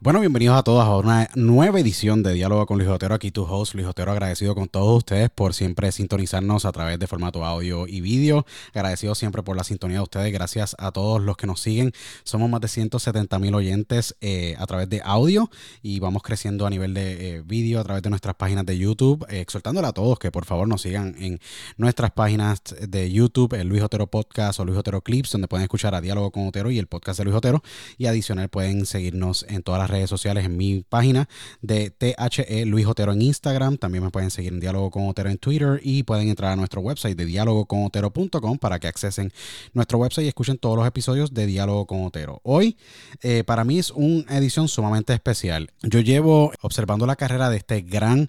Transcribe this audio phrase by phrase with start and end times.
[0.00, 3.16] Bueno, bienvenidos a todos a una nueva edición de Diálogo con Luis Otero.
[3.16, 7.08] Aquí tu host, Luis Otero, agradecido con todos ustedes por siempre sintonizarnos a través de
[7.08, 8.46] formato audio y vídeo.
[8.72, 10.32] Agradecido siempre por la sintonía de ustedes.
[10.32, 11.92] Gracias a todos los que nos siguen.
[12.22, 15.50] Somos más de 170 mil oyentes eh, a través de audio
[15.82, 19.26] y vamos creciendo a nivel de eh, vídeo a través de nuestras páginas de YouTube.
[19.28, 21.40] Eh, exhortándole a todos que por favor nos sigan en
[21.76, 25.96] nuestras páginas de YouTube, el Luis Otero Podcast o Luis Otero Clips, donde pueden escuchar
[25.96, 27.64] a Diálogo con Otero y el podcast de Luis Otero.
[27.96, 31.28] Y adicional pueden seguirnos en todas las redes sociales en mi página
[31.62, 33.76] de THE Luis Otero en Instagram.
[33.76, 36.80] También me pueden seguir en Diálogo con Otero en Twitter y pueden entrar a nuestro
[36.80, 39.32] website de dialogoconotero.com para que accesen
[39.72, 42.40] nuestro website y escuchen todos los episodios de Diálogo con Otero.
[42.44, 42.76] Hoy
[43.22, 45.70] eh, para mí es una edición sumamente especial.
[45.82, 48.28] Yo llevo observando la carrera de este gran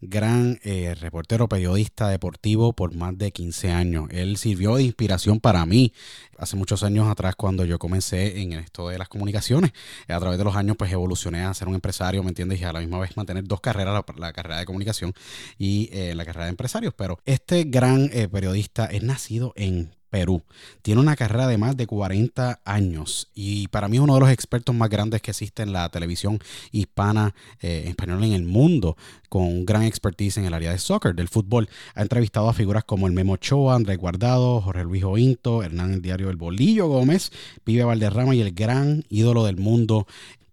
[0.00, 4.08] gran eh, reportero, periodista deportivo por más de 15 años.
[4.10, 5.92] Él sirvió de inspiración para mí
[6.36, 9.72] hace muchos años atrás cuando yo comencé en esto de las comunicaciones.
[10.08, 12.60] A través de los años pues evolucioné a ser un empresario, ¿me entiendes?
[12.60, 15.12] Y a la misma vez mantener dos carreras, la, la carrera de comunicación
[15.58, 16.94] y eh, la carrera de empresarios.
[16.94, 20.42] Pero este gran eh, periodista es nacido en Perú.
[20.82, 24.30] Tiene una carrera de más de 40 años y para mí es uno de los
[24.30, 26.38] expertos más grandes que existe en la televisión
[26.72, 28.96] hispana eh, española en el mundo,
[29.28, 31.68] con gran expertise en el área de soccer, del fútbol.
[31.94, 36.02] Ha entrevistado a figuras como el Memo Ochoa, Andrés Guardado, Jorge Luis Ointo, Hernán el
[36.02, 37.30] Diario El Bolillo Gómez,
[37.64, 40.06] Pibe Valderrama y el gran ídolo del mundo,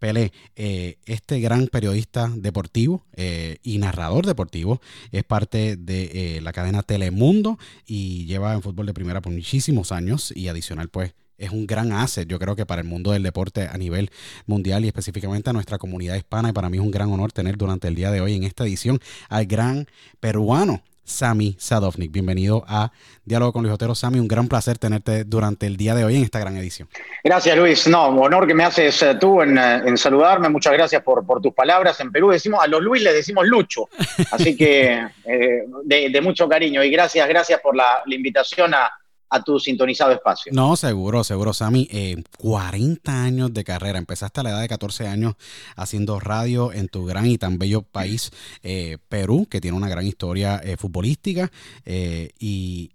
[0.06, 4.80] Pelé, eh, este gran periodista deportivo eh, y narrador deportivo,
[5.12, 9.92] es parte de eh, la cadena Telemundo y lleva en fútbol de primera por muchísimos
[9.92, 13.24] años y adicional pues es un gran asset, yo creo que para el mundo del
[13.24, 14.12] deporte a nivel
[14.46, 17.58] mundial y específicamente a nuestra comunidad hispana y para mí es un gran honor tener
[17.58, 19.88] durante el día de hoy en esta edición al gran
[20.20, 22.12] peruano Sami Sadovnik.
[22.12, 22.92] Bienvenido a
[23.24, 23.96] Diálogo con Luis Otero.
[23.96, 26.90] Sami, un gran placer tenerte durante el día de hoy en esta gran edición.
[27.24, 27.88] Gracias, Luis.
[27.88, 30.50] No, honor que me haces eh, tú en, eh, en saludarme.
[30.50, 32.00] Muchas gracias por, por, tus palabras.
[32.00, 33.88] En Perú decimos, a los Luis le decimos Lucho.
[34.32, 36.84] Así que eh, de, de, mucho cariño.
[36.84, 38.92] Y gracias, gracias por la, la invitación a,
[39.36, 40.52] a tu sintonizado espacio.
[40.54, 41.88] No, seguro, seguro, Sammy.
[41.92, 44.00] Eh, 40 años de carrera.
[44.00, 45.36] Empezaste a la edad de 14 años
[45.76, 48.32] haciendo radio en tu gran y tan bello país,
[48.64, 51.52] eh, Perú, que tiene una gran historia eh, futbolística.
[51.86, 52.92] eh, y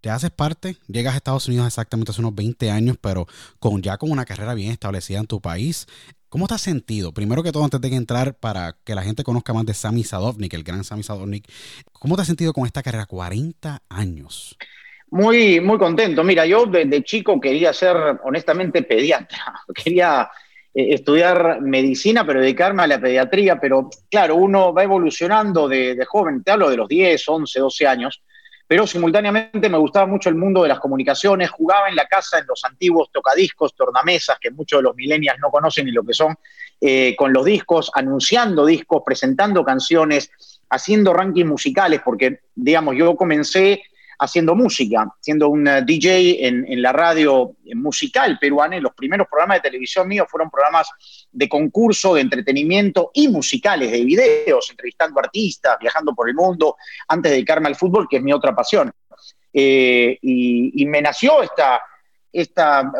[0.00, 3.26] te haces parte, llegas a Estados Unidos exactamente hace unos 20 años, pero
[3.58, 5.88] con ya con una carrera bien establecida en tu país.
[6.28, 7.12] ¿Cómo te has sentido?
[7.12, 10.54] Primero que todo, antes de entrar, para que la gente conozca más de Sami Sadovnik,
[10.54, 11.50] el gran Sami Sadovnik,
[11.92, 13.06] ¿cómo te has sentido con esta carrera?
[13.06, 14.56] 40 años.
[15.10, 16.24] Muy, muy contento.
[16.24, 19.54] Mira, yo desde chico quería ser, honestamente, pediatra.
[19.74, 20.28] Quería
[20.74, 23.60] eh, estudiar medicina, pero dedicarme a la pediatría.
[23.60, 28.22] Pero claro, uno va evolucionando de, joven, te hablo de los 10, 11, 12 años,
[28.66, 31.50] pero simultáneamente me gustaba mucho el mundo de las comunicaciones.
[31.50, 35.52] Jugaba en la casa en los antiguos tocadiscos, tornamesas, que muchos de los millennials no
[35.52, 36.34] conocen ni lo que son,
[36.80, 40.32] eh, con los discos, anunciando discos, presentando canciones,
[40.68, 43.84] haciendo rankings musicales, porque, digamos, yo comencé
[44.18, 48.78] haciendo música, siendo un uh, DJ en, la radio musical peruana.
[48.80, 50.90] Los primeros programas de televisión míos fueron programas
[51.30, 56.76] de concurso, de entretenimiento y musicales, de videos, entrevistando artistas, viajando por el mundo,
[57.08, 58.92] antes de dedicarme al fútbol, que es mi otra pasión.
[59.52, 61.80] Eh, y, y, me nació esta,
[62.32, 62.92] esta,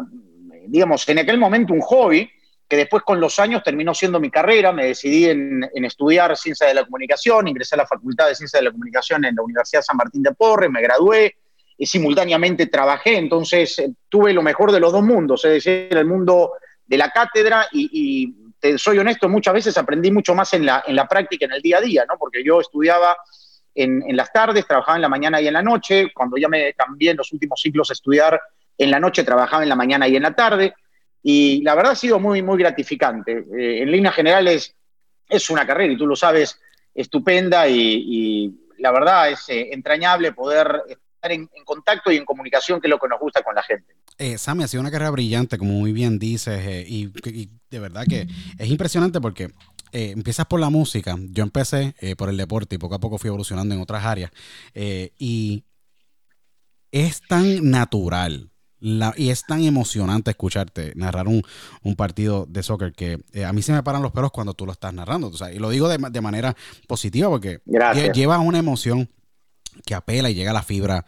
[0.67, 2.31] digamos, en aquel momento un hobby
[2.69, 6.75] que después con los años terminó siendo mi carrera, me decidí en, estudiar Ciencia de
[6.75, 9.97] la Comunicación, ingresé a la Facultad de Ciencia de la Comunicación en la Universidad San
[9.97, 11.37] Martín de Porres, me gradué
[11.79, 16.07] y simultáneamente trabajé, entonces eh, tuve lo mejor de los dos mundos, es decir, el
[16.07, 16.53] mundo
[16.87, 20.83] de la cátedra y, y te soy honesto, muchas veces aprendí mucho más en la,
[20.87, 22.17] en la práctica, en el día a día, ¿no?
[22.19, 23.17] porque yo estudiaba
[23.75, 26.73] en, en las tardes, trabajaba en la mañana y en la noche, cuando ya me
[26.73, 28.41] cambié en los últimos ciclos a estudiar
[28.79, 30.75] en la noche, trabajaba en la mañana y en la tarde,
[31.29, 33.45] y la verdad ha sido muy, muy gratificante.
[33.59, 34.77] Eh, en líneas generales
[35.29, 36.57] es una carrera, y tú lo sabes,
[36.95, 42.25] estupenda y, y la verdad es eh, entrañable poder estar en, en, contacto y en
[42.25, 43.97] comunicación, que es lo que nos gusta con la gente.
[44.19, 47.81] Eh, Sammy, ha sido una carrera brillante, como muy bien dices, eh, y, y, de
[47.81, 49.49] verdad que es impresionante porque
[49.91, 53.27] eh, empiezas por la música, yo empecé por el deporte y poco a poco fui
[53.27, 54.31] evolucionando en otras áreas,
[54.73, 55.65] y
[56.93, 58.53] es tan natural
[58.87, 61.43] la, y es tan emocionante escucharte narrar un,
[61.83, 64.65] un partido de soccer que eh, a mí se me paran los pelos cuando tú
[64.65, 65.27] lo estás narrando.
[65.27, 66.55] O sea, y lo digo de, de manera
[66.87, 68.17] positiva porque Gracias.
[68.17, 69.11] lleva una emoción
[69.85, 71.05] que apela y llega a la fibra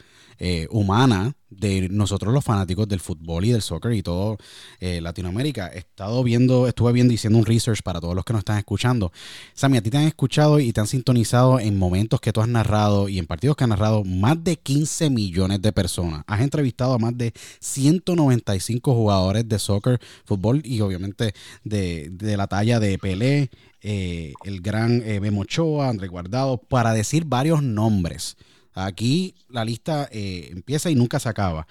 [0.70, 4.36] humana de nosotros los fanáticos del fútbol y del soccer y todo
[4.80, 5.68] Latinoamérica.
[5.68, 9.12] He estado viendo, estuve viendo haciendo un research para todos los que nos están escuchando.
[9.54, 12.48] Sammy, a ti te han escuchado y te han sintonizado en momentos que tú has
[12.48, 16.22] narrado y en partidos que has narrado más de 15 millones de personas.
[16.26, 22.80] Has entrevistado a más de 195 jugadores de soccer, fútbol y obviamente de, la talla
[22.80, 23.50] de Pelé,
[23.82, 25.44] eh, el gran eh, Memo
[25.82, 28.36] André Guardado, para decir varios nombres.
[28.84, 31.66] Aquí la lista eh, empieza y nunca se acaba.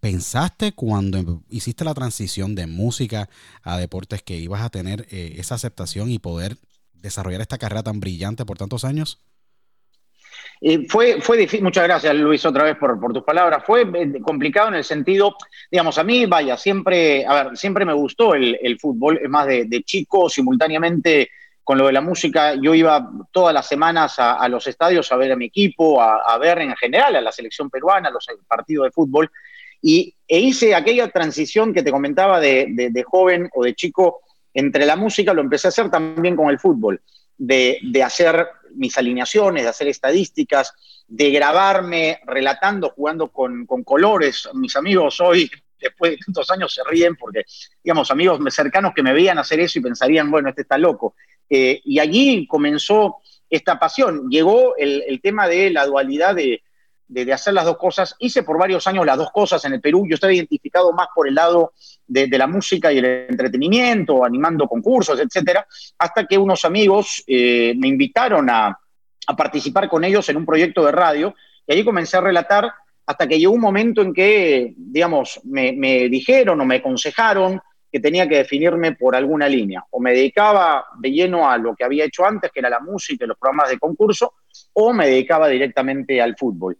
[0.00, 3.28] ¿Pensaste cuando hiciste la transición de música
[3.62, 6.58] a deportes que ibas a tener esa aceptación y poder
[6.94, 9.20] desarrollar esta carrera tan brillante por tantos años?
[10.88, 14.74] fue, fue difícil, muchas gracias Luis otra vez por, tus palabras, fue eh, complicado en
[14.76, 15.36] el sentido,
[15.70, 19.82] digamos, a mí, vaya, siempre, a ver, siempre me gustó el, fútbol, es más, de,
[19.84, 21.30] chico, simultáneamente
[21.66, 25.32] con lo de la música, yo iba todas las semanas a, los estadios a ver
[25.32, 29.28] a mi equipo, a, ver en general a la selección peruana, los partidos de fútbol,
[29.82, 34.20] y e hice aquella transición que te comentaba de, joven o de chico
[34.54, 37.02] entre la música, lo empecé a hacer también con el fútbol,
[37.36, 38.46] de, hacer
[38.76, 40.72] mis alineaciones, de hacer estadísticas,
[41.08, 44.48] de grabarme relatando, jugando con, colores.
[44.54, 47.42] Mis amigos hoy, después de tantos años, se ríen porque,
[47.82, 51.16] digamos, amigos cercanos que me veían hacer eso y pensarían, bueno, este está loco.
[51.48, 53.16] Eh, y allí comenzó
[53.48, 54.28] esta pasión.
[54.28, 56.62] Llegó el, tema de la dualidad de,
[57.32, 58.16] hacer las dos cosas.
[58.18, 60.06] Hice por varios años las dos cosas en el Perú.
[60.08, 61.72] Yo estaba identificado más por el lado
[62.06, 65.66] de, la música y el entretenimiento, animando concursos, etcétera,
[65.98, 68.78] hasta que unos amigos eh, me invitaron a,
[69.36, 71.34] participar con ellos en un proyecto de radio
[71.66, 72.72] y allí comencé a relatar
[73.04, 77.60] hasta que llegó un momento en que, digamos, me, me dijeron o me aconsejaron
[77.90, 79.84] que tenía que definirme por alguna línea.
[79.90, 83.24] O me dedicaba de lleno a lo que había hecho antes, que era la música
[83.24, 84.34] y los programas de concurso,
[84.74, 86.78] o me dedicaba directamente al fútbol.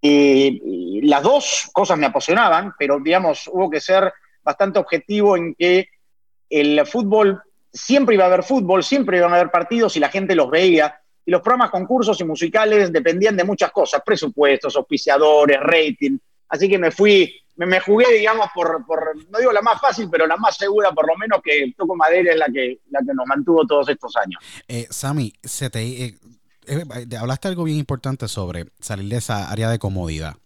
[0.00, 4.12] Y, las dos cosas me apasionaban, pero digamos, hubo que ser
[4.42, 5.88] bastante objetivo en que
[6.50, 7.40] el fútbol,
[7.72, 11.00] siempre iba a haber fútbol, siempre iban a haber partidos y la gente los veía.
[11.24, 16.18] Y los programas, concursos y musicales dependían de muchas cosas, presupuestos, auspiciadores, rating.
[16.48, 17.32] Así que me fui,
[17.66, 18.84] me, jugué, digamos, por,
[19.30, 22.32] no digo la más fácil, pero la más segura, por lo menos que Toco Madera
[22.32, 24.42] es la que, la que nos mantuvo todos estos años.
[24.66, 26.18] Eh, Sammy, se te, eh,
[26.68, 26.84] eh,
[27.18, 30.36] hablaste algo bien importante sobre salir de esa área de comodidad.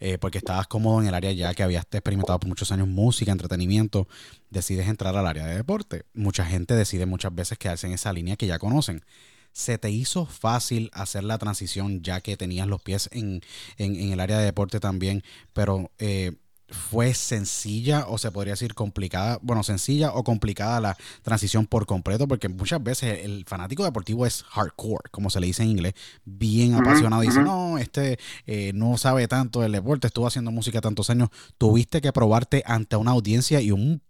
[0.00, 3.30] Eh, porque estabas cómodo en el área ya que habías experimentado por muchos años música,
[3.30, 4.08] entretenimiento,
[4.50, 6.04] decides entrar al área de deporte.
[6.12, 9.04] Mucha gente decide muchas veces quedarse en esa línea que ya conocen.
[9.52, 13.42] ¿Se te hizo fácil hacer la transición ya que tenías los pies en,
[13.76, 15.22] el área de deporte también?
[15.52, 16.32] Pero eh,
[16.72, 22.26] fue sencilla o se podría decir complicada, bueno, sencilla o complicada la transición por completo,
[22.26, 26.74] porque muchas veces el fanático deportivo es hardcore, como se le dice en inglés, bien
[26.74, 27.22] apasionado.
[27.22, 31.28] Dice, no, este eh, no sabe tanto del deporte, estuvo haciendo música tantos años.
[31.58, 34.02] Tuviste que probarte ante una audiencia y un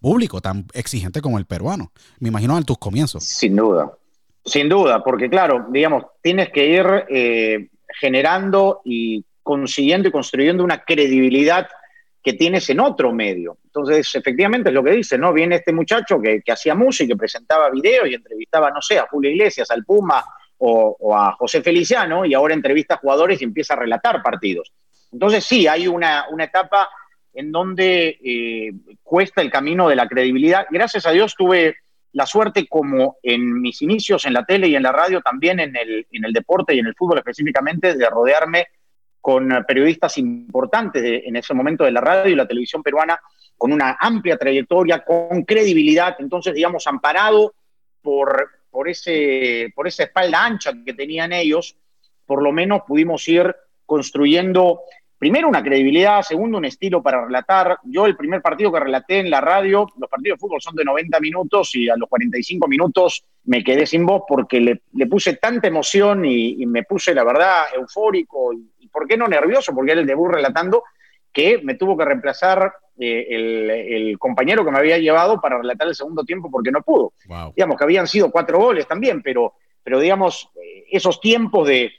[0.00, 1.92] público tan exigente como el peruano.
[2.20, 3.24] Me imagino en tus comienzos.
[3.24, 3.92] Sin duda,
[4.44, 7.68] sin duda, porque claro, digamos, tienes que ir eh,
[8.00, 11.68] generando y consiguiendo y construyendo una credibilidad
[12.26, 13.58] que tienes en otro medio.
[13.66, 15.32] Entonces, efectivamente es lo que dice, ¿no?
[15.32, 19.30] Viene este muchacho que, hacía música, que presentaba videos y entrevistaba, no sé, a Julio
[19.30, 20.24] Iglesias, al Puma
[20.58, 24.72] o, a José Feliciano, y ahora entrevista a jugadores y empieza a relatar partidos.
[25.12, 26.88] Entonces, sí, hay una, etapa
[27.32, 28.72] en donde eh,
[29.04, 30.66] cuesta el camino de la credibilidad.
[30.68, 31.76] Gracias a Dios tuve
[32.10, 35.76] la suerte, como en mis inicios en la tele y en la radio, también en
[35.76, 38.66] el, en el deporte y en el fútbol específicamente, de rodearme
[39.26, 43.18] con periodistas importantes en ese momento de la radio y la televisión peruana,
[43.58, 47.52] con una amplia trayectoria, con credibilidad, entonces, digamos, amparado
[48.00, 51.76] por, por, ese, por esa espalda ancha que tenían ellos,
[52.24, 53.52] por lo menos pudimos ir
[53.84, 54.82] construyendo,
[55.18, 57.78] primero, una credibilidad, segundo, un estilo para relatar.
[57.82, 60.84] Yo el primer partido que relaté en la radio, los partidos de fútbol son de
[60.84, 65.66] 90 minutos y a los 45 minutos me quedé sin voz porque le, puse tanta
[65.66, 69.74] emoción y, y, me puse, la verdad, eufórico y, ¿por qué no nervioso?
[69.74, 70.82] Porque era el debut relatando
[71.30, 75.94] que me tuvo que reemplazar eh, el, compañero que me había llevado para relatar el
[75.94, 77.12] segundo tiempo porque no pudo.
[77.54, 81.92] Digamos que habían sido cuatro goles también, pero, pero digamos, eh, esos tiempos de,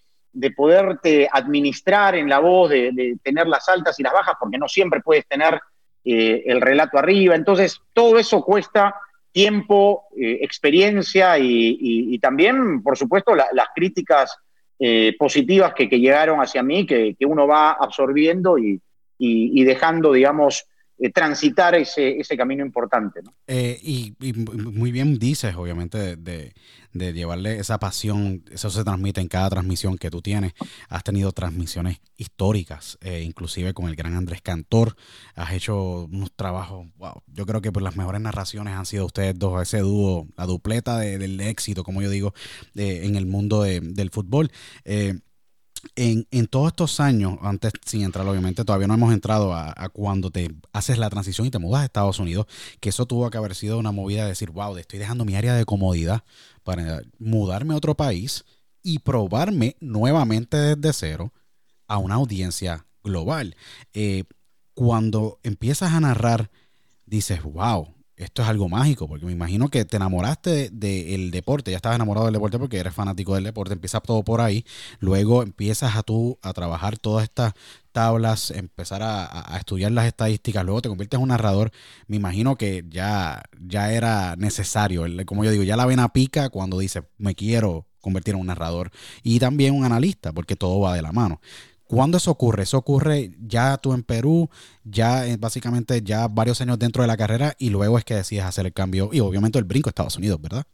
[0.55, 5.01] poderte administrar en la voz, de, tener las altas y las bajas, porque no siempre
[5.01, 5.61] puedes tener
[6.03, 7.35] eh, el relato arriba.
[7.35, 8.95] Entonces, todo eso cuesta
[9.31, 14.35] tiempo, experiencia y, también, por supuesto, las críticas
[14.79, 18.79] eh, positivas que, llegaron hacia mí, que, uno va absorbiendo y,
[19.63, 20.65] dejando, digamos,
[20.99, 23.21] eh, transitar ese, ese, camino importante.
[23.45, 26.53] Eh, y, muy bien dices, obviamente, de,
[26.91, 30.53] de, llevarle esa pasión, eso se transmite en cada transmisión que tú tienes.
[30.89, 34.95] Has tenido transmisiones históricas, eh, inclusive con el gran Andrés Cantor.
[35.35, 39.37] Has hecho unos trabajos, wow, yo creo que por las mejores narraciones han sido ustedes
[39.37, 42.33] dos, ese dúo, la dupleta del éxito, como yo digo,
[42.73, 44.51] en el mundo del fútbol
[45.95, 50.31] en, en, todos estos años, antes sin entrar, obviamente, todavía no hemos entrado a, cuando
[50.31, 52.47] te haces la transición y te mudas a Estados Unidos,
[52.79, 55.53] que eso tuvo que haber sido una movida de decir, wow, estoy dejando mi área
[55.55, 56.23] de comodidad
[56.63, 58.45] para mudarme a otro país
[58.83, 61.33] y probarme nuevamente desde cero
[61.87, 63.55] a una audiencia global.
[63.93, 64.23] Eh,
[64.73, 66.51] cuando empiezas a narrar,
[67.05, 71.77] dices, wow, esto es algo mágico, porque me imagino que te enamoraste del deporte, ya
[71.77, 74.65] estabas enamorado del deporte porque eres fanático del deporte, empieza todo por ahí,
[74.99, 77.53] luego empiezas a tú a trabajar todas estas
[77.91, 81.71] tablas, empezar a, estudiar las estadísticas, luego te conviertes en un narrador,
[82.07, 86.79] me imagino que ya, ya era necesario, como yo digo, ya la vena pica cuando
[86.79, 91.01] dice, me quiero convertir en un narrador y también un analista, porque todo va de
[91.03, 91.39] la mano.
[91.87, 92.63] ¿Cuándo eso ocurre?
[92.63, 94.49] Eso ocurre ya tú en Perú,
[94.83, 98.43] ya eh, básicamente ya varios años dentro de la carrera y luego es que decides
[98.43, 100.65] hacer el cambio y obviamente el brinco a Estados Unidos, ¿verdad?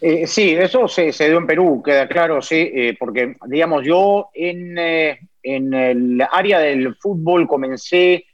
[0.00, 4.76] Eh, sí, eso se, dio en Perú, queda claro, sí, eh, porque digamos yo en,
[4.76, 8.24] en el área del fútbol comencé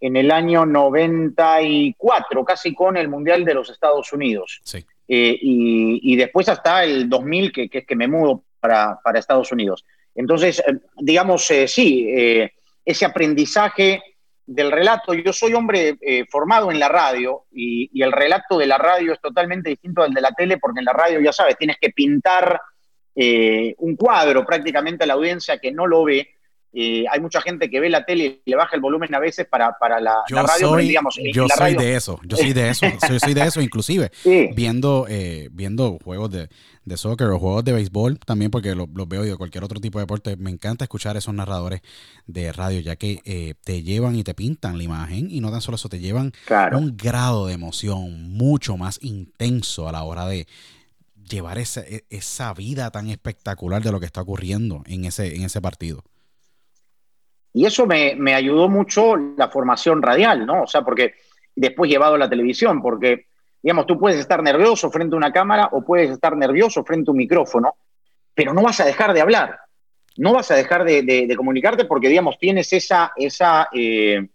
[0.00, 4.60] en el año 94, casi con el Mundial de los Estados Unidos.
[4.64, 4.86] Sí.
[5.08, 9.84] y, después hasta el 2000 que, que, que me mudo para, para Estados Unidos.
[10.20, 12.52] Entonces, eh, digamos, eh, sí, eh,
[12.84, 14.02] ese aprendizaje
[14.44, 15.96] del relato, yo soy hombre
[16.28, 20.20] formado en la radio y, el relato de la radio es totalmente distinto al de
[20.20, 22.60] la tele porque en la radio, ya sabes, tienes que pintar
[23.14, 26.34] un cuadro prácticamente a la audiencia que no lo ve
[26.72, 29.46] eh, hay mucha gente que ve la tele y le baja el volumen a veces
[29.46, 33.34] para, la, radio, soy, digamos, yo soy de eso, yo soy de eso, soy, soy
[33.34, 34.12] de eso inclusive,
[34.54, 36.48] viendo, eh, viendo juegos de,
[36.96, 40.04] soccer o juegos de béisbol también porque los veo y de cualquier otro tipo de
[40.04, 41.82] deporte, me encanta escuchar esos narradores
[42.26, 45.60] de radio ya que eh, te llevan y te pintan la imagen y no tan
[45.60, 46.32] solo eso, te llevan
[46.72, 50.46] un grado de emoción mucho más intenso a la hora de
[51.28, 55.42] llevar esa, e, esa vida tan espectacular de lo que está ocurriendo en ese, en
[55.42, 56.04] ese partido.
[57.52, 60.62] Y eso me, me, ayudó mucho la formación radial, ¿no?
[60.62, 61.14] O sea, porque
[61.54, 63.26] después llevado a la televisión, porque,
[63.62, 67.12] digamos, tú puedes estar nervioso frente a una cámara o puedes estar nervioso frente a
[67.12, 67.74] un micrófono,
[68.34, 69.58] pero no vas a dejar de hablar,
[70.16, 74.28] no vas a dejar de, comunicarte porque, digamos, tienes esa, esa eh,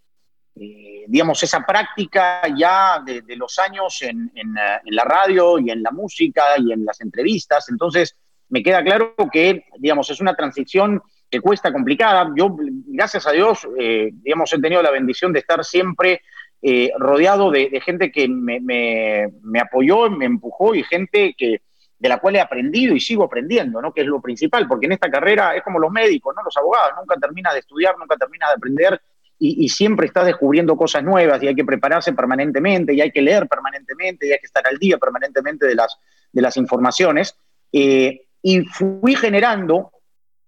[0.57, 4.53] eh, digamos, esa práctica ya de, los años eh, en,
[4.85, 7.67] la radio y en la música y en las entrevistas.
[7.69, 8.15] Entonces,
[8.49, 12.31] me queda claro que, digamos, es una transición que cuesta complicada.
[12.35, 12.55] Yo,
[12.87, 16.21] gracias a Dios, eh, he tenido la bendición de estar siempre
[16.61, 21.61] eh, rodeado de, gente que me, apoyó, me empujó y gente que,
[21.97, 23.93] de la cual he aprendido y sigo aprendiendo, ¿no?
[23.93, 26.43] que es lo principal, porque en esta carrera es como los médicos, ¿no?
[26.43, 29.01] los abogados, nunca terminas de estudiar, nunca terminas de aprender
[29.37, 33.47] y, siempre estás descubriendo cosas nuevas y hay que prepararse permanentemente y hay que leer
[33.47, 35.97] permanentemente y hay que estar al día permanentemente de las,
[36.31, 37.35] de las informaciones.
[37.71, 39.91] Eh, y fui generando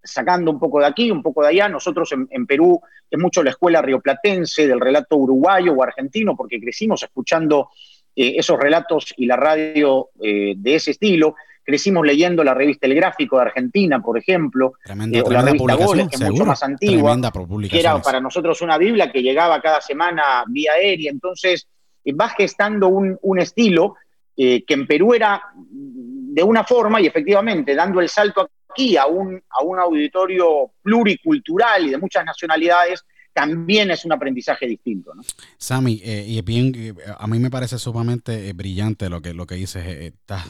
[0.07, 1.69] sacando un poco de aquí, un poco de allá.
[1.69, 7.03] Nosotros en, Perú es mucho la escuela rioplatense del relato uruguayo o argentino, porque crecimos
[7.03, 7.69] escuchando
[8.15, 11.35] eh, esos relatos y la radio eh, de ese estilo.
[11.63, 15.73] Crecimos leyendo la revista El Gráfico de Argentina, por ejemplo, tremenda, eh, o la revista
[15.75, 17.17] Goles, que es mucho más antigua,
[17.69, 21.11] que era para nosotros una Biblia que llegaba cada semana vía aérea.
[21.11, 21.67] Entonces,
[22.19, 23.95] va gestando un, un estilo
[24.35, 25.41] que en Perú era
[26.37, 31.87] de una forma y efectivamente dando el salto aquí a un, a un auditorio pluricultural
[31.87, 33.03] y de muchas nacionalidades,
[33.33, 35.13] también es un aprendizaje distinto.
[35.15, 35.23] ¿no?
[35.57, 39.47] Sammy, eh, y bien, eh, a mí me parece sumamente eh, brillante lo que, lo
[39.47, 39.85] que dices.
[39.85, 40.45] Estás,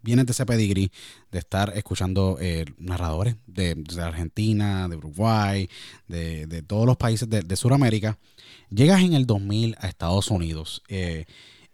[0.00, 0.90] vienes de ese pedigrí
[1.30, 2.38] de estar escuchando
[2.78, 5.68] narradores de, Argentina, de Uruguay,
[6.08, 8.18] de, todos los países de, de Sudamérica.
[8.70, 10.82] Llegas en el 2000 a Estados Unidos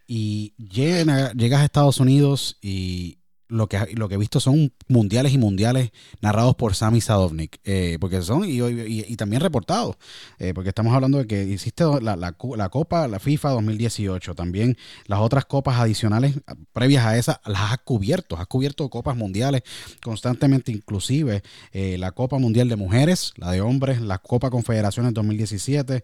[0.07, 3.20] y llegas a Estados Unidos y,
[3.51, 5.91] lo que, lo que he visto son mundiales y mundiales
[6.21, 9.97] narrados por Sami Sadovnik, eh, porque son y, y, también reportados,
[10.39, 15.19] eh, porque estamos hablando de que hiciste la, la, Copa, la FIFA 2018, también las
[15.19, 16.35] otras copas adicionales
[16.71, 19.63] previas a esa las has cubierto, has cubierto copas mundiales
[20.01, 21.43] constantemente, inclusive
[21.73, 26.03] eh, la Copa Mundial de Mujeres, la de hombres, la Copa Confederaciones 2017,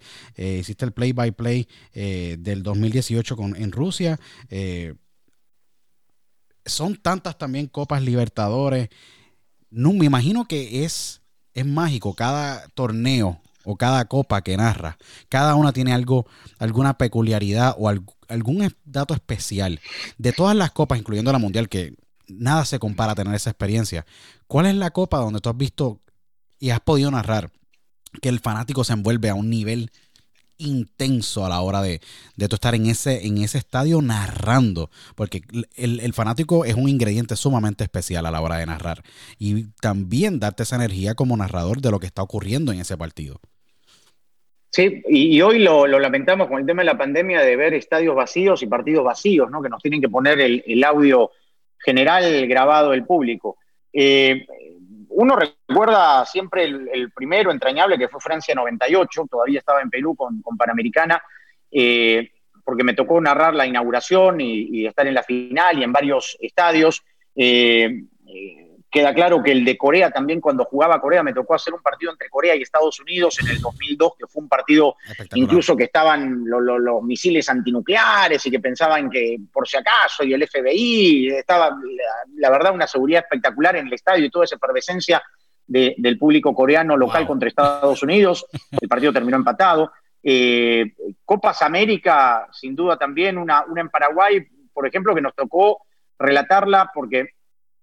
[0.60, 4.20] hiciste el play-by-play del 2018 con, en Rusia
[6.68, 8.90] son tantas también Copas Libertadores.
[9.70, 11.22] No, me imagino que es,
[11.54, 14.98] es mágico cada torneo o cada copa que narra,
[15.28, 16.26] cada una tiene algo,
[16.58, 19.82] alguna peculiaridad o algún dato especial.
[20.18, 21.94] De todas las copas, incluyendo la mundial, que
[22.28, 24.06] nada se compara a tener esa experiencia.
[24.48, 26.00] ¿Cuál es la copa donde tú has visto
[26.60, 27.52] y has podido narrar
[28.22, 29.92] que el fanático se envuelve a un nivel
[30.58, 32.02] intenso a la hora de,
[32.36, 35.42] de tú estar en ese, en ese estadio narrando, porque
[35.76, 39.04] el, fanático es un ingrediente sumamente especial a la hora de narrar
[39.38, 43.40] y también darte esa energía como narrador de lo que está ocurriendo en ese partido.
[44.70, 48.62] Sí, y, hoy lo, lamentamos con el tema de la pandemia de ver estadios vacíos
[48.62, 49.62] y partidos vacíos, ¿no?
[49.62, 51.32] que nos tienen que poner el, audio
[51.80, 53.58] general grabado del público.
[53.94, 54.46] Eh,
[55.20, 60.44] uno recuerda siempre el, primero entrañable que fue Francia 98, todavía estaba en Perú con,
[60.56, 61.20] Panamericana,
[61.72, 62.34] eh,
[62.64, 67.04] porque me tocó narrar la inauguración y, estar en la final y en varios estadios.
[67.36, 68.67] Eh, eh,
[68.98, 72.12] queda claro que el de Corea también, cuando jugaba Corea, me tocó hacer un partido
[72.12, 74.96] entre Corea y Estados Unidos en el 2002, que fue un partido
[75.36, 80.48] incluso que estaban los misiles antinucleares y que pensaban que por si acaso y el
[80.48, 81.78] FBI, estaba
[82.38, 85.22] la, verdad una seguridad espectacular en el estadio y toda esa efervescencia
[85.68, 88.48] del público coreano local contra Estados Unidos.
[88.82, 89.92] El partido terminó empatado.
[90.24, 95.84] Eh, Copas América, sin duda también, una, una en Paraguay, por ejemplo, que nos tocó
[96.18, 97.37] relatarla porque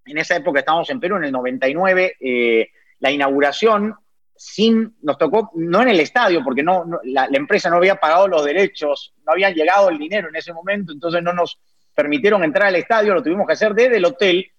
[0.07, 2.69] en esa época estábamos en Perú, en el 99, eh,
[3.01, 3.95] la inauguración
[4.37, 8.45] sin, nos tocó, no en el estadio, porque no, la, empresa no había pagado los
[8.45, 11.59] derechos, no había llegado el dinero en ese momento, entonces no nos
[11.95, 14.51] permitieron entrar al estadio, lo tuvimos que hacer desde el hotel,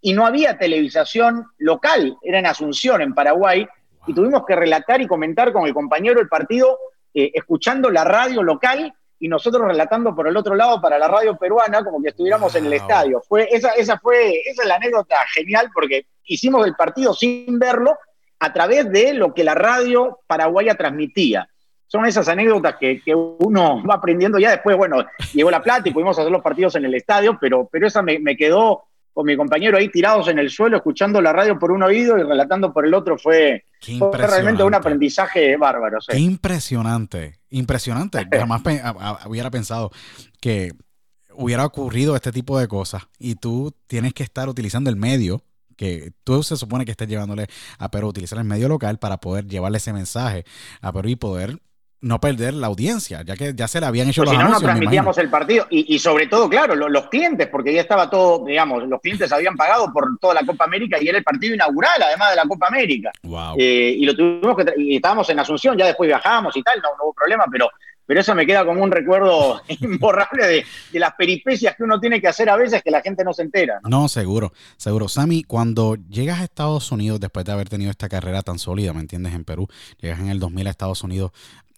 [0.00, 3.66] y no había televisación local, era en Asunción, en Paraguay,
[4.06, 6.78] y tuvimos que relatar y comentar con el compañero el partido,
[7.14, 8.92] eh, escuchando la radio local
[9.22, 12.66] y nosotros relatando por el otro lado para la radio peruana como que estuviéramos en
[12.66, 13.22] el estadio.
[13.28, 17.96] Fue, esa, esa, fue, esa es la anécdota genial porque hicimos el partido sin verlo
[18.40, 21.48] a través de lo que la radio paraguaya transmitía.
[21.86, 26.18] Son esas anécdotas que, uno va aprendiendo ya después, bueno, llegó la plata y pudimos
[26.18, 29.76] hacer los partidos en el estadio, pero, pero esa me, me quedó con mi compañero
[29.76, 32.94] ahí tirados en el suelo, escuchando la radio por un oído y relatando por el
[32.94, 33.66] otro, fue,
[34.12, 35.98] realmente un aprendizaje bárbaro.
[36.08, 38.26] Qué impresionante, impresionante.
[38.32, 38.62] Jamás
[39.26, 39.90] hubiera pensado
[40.40, 40.72] que
[41.34, 45.42] hubiera ocurrido este tipo de cosas y tú tienes que estar utilizando el medio
[45.76, 47.46] que tú se supone que estés llevándole
[47.78, 50.44] a Perú, utilizar el medio local para poder llevarle ese mensaje
[50.80, 51.58] a Perú y poder
[52.02, 54.54] no perder la audiencia, ya que ya se le habían hecho pues los si no,
[54.54, 55.66] no transmitíamos el partido.
[55.70, 59.92] Y, sobre todo, claro, los, clientes, porque ya estaba todo, digamos, los clientes habían pagado
[59.92, 63.12] por toda la Copa América y era el partido inaugural, además de la Copa América.
[63.56, 66.88] Eh, y lo tuvimos que y estábamos en Asunción, ya después viajamos y tal, no,
[67.04, 67.70] hubo problema, pero,
[68.04, 72.26] pero eso me queda como un recuerdo imborrable de, las peripecias que uno tiene que
[72.26, 73.78] hacer a veces que la gente no se entera.
[73.84, 74.02] ¿no?
[74.02, 75.06] no, seguro, seguro.
[75.06, 79.00] Sammy, cuando llegas a Estados Unidos después de haber tenido esta carrera tan sólida, ¿me
[79.00, 79.34] entiendes?
[79.34, 79.68] En Perú,
[80.00, 81.30] llegas en el 2000 a Estados Unidos,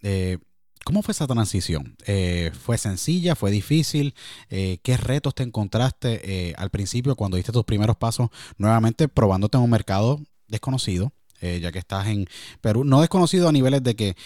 [0.05, 0.39] eh,
[0.85, 1.97] ¿Cómo fue esa transición?
[2.07, 3.35] Eh, ¿Fue sencilla?
[3.35, 4.15] ¿Fue difícil?
[4.51, 9.65] Eh, ¿Qué retos te encontraste al principio cuando diste tus primeros pasos nuevamente probándote en
[9.65, 11.13] un mercado desconocido?
[11.61, 12.27] ya que estás en
[12.63, 14.17] Perú, no desconocido a niveles de que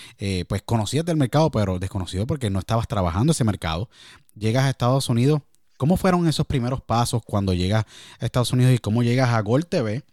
[0.48, 3.90] pues conocías del mercado, pero desconocido porque no estabas trabajando ese mercado.
[4.36, 5.42] Llegas a Estados Unidos,
[5.78, 7.86] ¿cómo fueron esos primeros pasos cuando llegas
[8.20, 10.04] a Estados Unidos y cómo llegas a Gol TV?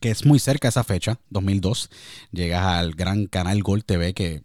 [0.00, 1.90] que es muy cerca esa fecha, 2002,
[2.30, 4.42] llegas al gran canal Gol TV, que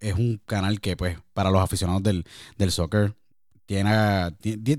[0.00, 2.24] es un canal que, pues, para los aficionados del,
[2.70, 3.12] soccer,
[3.66, 4.30] tiene,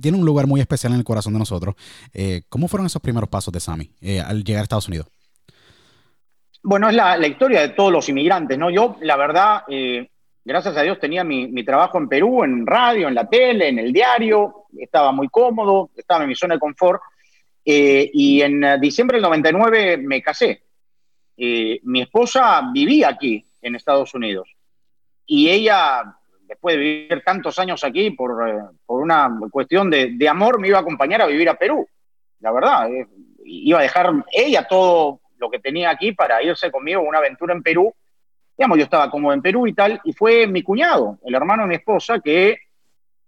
[0.02, 1.76] tiene un lugar muy especial en el corazón de nosotros.
[2.14, 5.08] Eh, ¿Cómo fueron esos primeros pasos de Sammy eh, al llegar a Estados Unidos?
[6.64, 8.70] Bueno, es la, historia de todos los inmigrantes, ¿no?
[8.70, 10.10] Yo, la verdad, eh,
[10.44, 13.94] gracias a Dios tenía mi, trabajo en Perú, en radio, en la tele, en el
[13.94, 17.02] diario, estaba muy cómodo, estaba en mi zona de confort.
[17.64, 20.64] y en diciembre del 99 me casé.
[21.38, 24.57] mi esposa vivía aquí, en Estados Unidos
[25.28, 26.16] y ella,
[26.48, 30.82] después de vivir tantos años aquí, por, eh, una cuestión de, amor, me iba a
[30.82, 31.86] acompañar a vivir a Perú.
[32.40, 33.06] La verdad, eh,
[33.44, 37.54] iba a dejar ella todo lo que tenía aquí para irse conmigo a una aventura
[37.54, 37.94] en Perú.
[38.58, 41.70] Digamos, yo estaba como en Perú y tal, y fue mi cuñado, el hermano de
[41.70, 42.58] mi esposa, que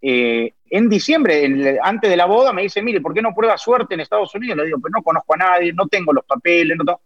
[0.01, 3.93] eh, en diciembre, antes de la boda, me dice, mire, ¿por qué no prueba suerte
[3.93, 4.57] en Estados Unidos?
[4.57, 7.01] Le digo, pues no conozco a nadie, no tengo los papeles, no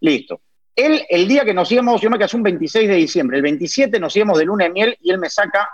[0.00, 0.40] Listo.
[0.78, 3.98] Él, el día que nos íbamos, yo me casé un 26 de diciembre, el 27
[3.98, 5.68] nos íbamos de luna de miel y él me saca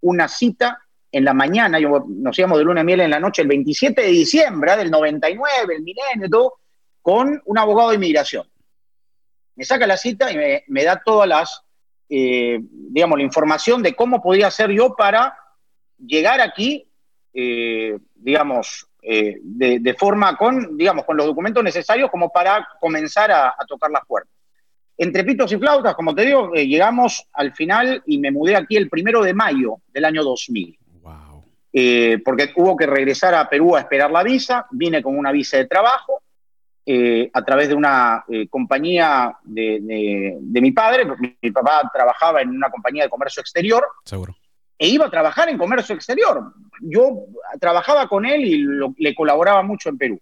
[0.00, 0.82] una cita
[1.12, 4.02] en la mañana, yo, nos íbamos de luna de miel en la noche, el 27
[4.02, 4.76] de diciembre ¿eh?
[4.78, 6.54] del 99, el milenio todo,
[7.00, 8.44] con un abogado de inmigración.
[9.54, 11.62] Me saca la cita y me, da todas las,
[12.08, 15.32] eh, digamos, la información de cómo podía hacer yo para
[15.96, 16.90] llegar aquí,
[17.32, 23.64] eh, digamos, de, forma con, digamos, con los documentos necesarios como para comenzar a, a
[23.68, 24.39] tocar las puertas.
[25.00, 28.76] Entre pitos y flautas, como te digo, eh, llegamos al final y me mudé aquí
[28.76, 30.78] el primero de mayo del año 2000.
[31.00, 31.42] Wow.
[31.72, 35.56] Eh, porque hubo que regresar a Perú a esperar la visa, vine con una visa
[35.56, 36.20] de trabajo
[36.84, 42.68] eh, a través de una compañía de, mi padre, mi, mi, papá trabajaba en una
[42.68, 43.82] compañía de comercio exterior.
[44.04, 44.36] Seguro.
[44.78, 46.52] E iba a trabajar en comercio exterior.
[46.78, 47.24] Yo
[47.58, 48.66] trabajaba con él y
[49.02, 50.20] le colaboraba mucho en Perú.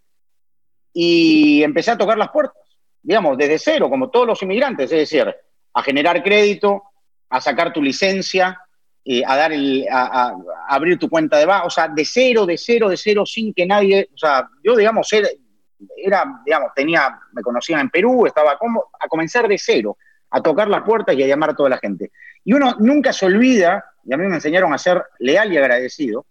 [0.93, 2.68] Y empecé a tocar las puertas
[3.03, 5.35] digamos, desde cero, como todos los inmigrantes, es decir,
[5.75, 6.83] a generar crédito,
[7.31, 8.61] a sacar tu licencia,
[9.05, 10.35] eh, a, dar el, a,
[10.69, 13.65] abrir tu cuenta de banco, o sea, de cero, de cero, de cero, sin que
[13.67, 15.09] nadie, o sea, yo, digamos,
[15.97, 19.97] era, digamos, tenía, me conocían en Perú, estaba como, a comenzar de cero,
[20.31, 22.11] a tocar las puertas y a llamar a toda la gente.
[22.45, 26.27] Y uno nunca se olvida, y a mí me enseñaron a ser leal y agradecido,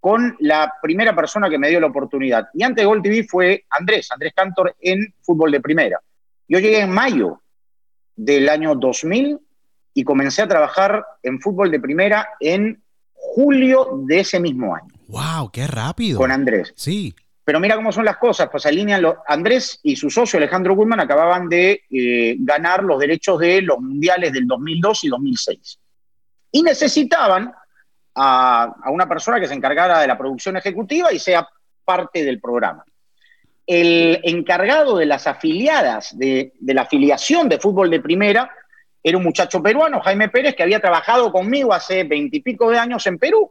[0.00, 2.48] con la primera persona que me dio la oportunidad.
[2.54, 6.00] Y antes de Gol TV fue Andrés, Andrés Cantor en fútbol de primera.
[6.48, 7.42] Yo llegué en mayo
[8.16, 9.38] del año 2000
[9.94, 12.82] y comencé a trabajar en fútbol de primera en
[13.12, 14.88] julio de ese mismo año.
[15.08, 15.50] ¡Wow!
[15.52, 16.18] ¡Qué rápido!
[16.18, 16.72] Con Andrés.
[16.76, 17.14] Sí.
[17.44, 19.16] Pero mira cómo son las cosas, pues alinean los...
[19.26, 24.32] Andrés y su socio Alejandro Guzmán acababan de eh, ganar los derechos de los mundiales
[24.32, 25.78] del 2002 y 2006.
[26.52, 27.52] Y necesitaban
[28.14, 31.48] a, una persona que se encargara de la producción ejecutiva y sea
[31.84, 32.84] parte del programa.
[33.66, 38.50] El encargado de las afiliadas, de, la afiliación de fútbol de primera,
[39.02, 43.18] era un muchacho peruano, Jaime Pérez, que había trabajado conmigo hace veintipico de años en
[43.18, 43.50] Perú,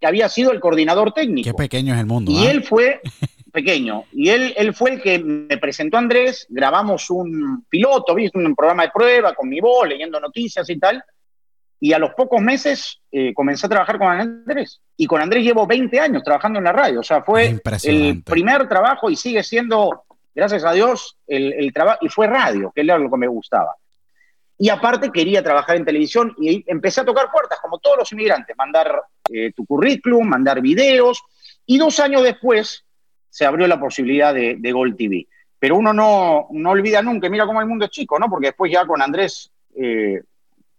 [0.00, 1.48] que había sido el coordinador técnico.
[1.48, 2.32] Qué pequeño es el mundo.
[2.32, 2.50] Y ¿ah?
[2.50, 3.00] él fue
[3.52, 8.38] pequeño, y él, él fue el que me presentó a Andrés, grabamos un piloto, ¿viste?
[8.38, 11.04] un programa de prueba con mi voz, leyendo noticias y tal,
[11.80, 14.80] y a los pocos meses eh, comencé a trabajar con Andrés.
[14.96, 17.00] Y con Andrés llevo 20 años trabajando en la radio.
[17.00, 21.98] O sea, fue el primer trabajo y sigue siendo, gracias a Dios, el, trabajo.
[22.02, 23.74] Y fue radio, que era lo que me gustaba.
[24.56, 28.56] Y aparte quería trabajar en televisión y empecé a tocar puertas, como todos los inmigrantes,
[28.56, 31.22] mandar eh, tu currículum, mandar videos.
[31.66, 32.84] Y dos años después
[33.28, 35.26] se abrió la posibilidad de, de Gold TV.
[35.58, 38.30] Pero uno no, no olvida nunca, mira cómo el mundo es chico, ¿no?
[38.30, 40.22] Porque después ya con Andrés eh,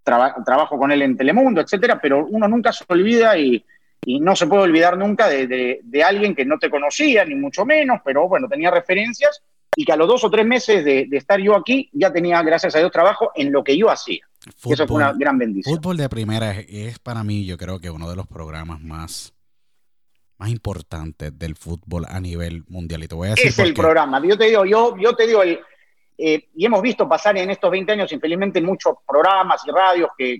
[0.05, 3.63] trabajo con él en Telemundo, etcétera, pero uno nunca se olvida y,
[4.07, 8.27] no se puede olvidar nunca de, alguien que no te conocía, ni mucho menos, pero
[8.27, 9.41] bueno, tenía referencias
[9.75, 12.75] y que a los dos o tres meses de, estar yo aquí ya tenía, gracias
[12.75, 14.23] a Dios, trabajo en lo que yo hacía.
[14.63, 15.75] Eso fue una gran bendición.
[15.75, 19.33] Fútbol de primera es, para mí, yo creo que uno de los programas más,
[20.37, 23.03] más importantes del fútbol a nivel mundial.
[23.03, 24.21] Y te voy a decir es el programa.
[24.23, 25.59] Yo te digo, yo, yo te digo, el,
[26.17, 30.39] eh, y hemos visto pasar en estos 20 años, infelizmente, muchos programas y radios que,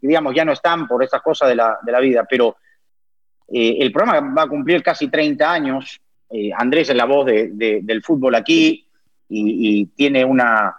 [0.00, 2.56] digamos, ya no están por esas cosas de la, de la vida, pero
[3.48, 6.00] eh, el programa va a cumplir casi 30 años.
[6.30, 8.86] Eh, Andrés es la voz del fútbol aquí
[9.28, 10.76] y, tiene una,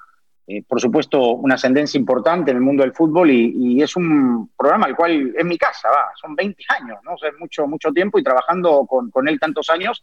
[0.67, 4.95] por supuesto, una ascendencia importante en el mundo del fútbol y, es un programa al
[4.95, 7.13] cual es mi casa, va, son 20 años, ¿no?
[7.13, 10.02] O mucho, mucho tiempo y trabajando con, con él tantos años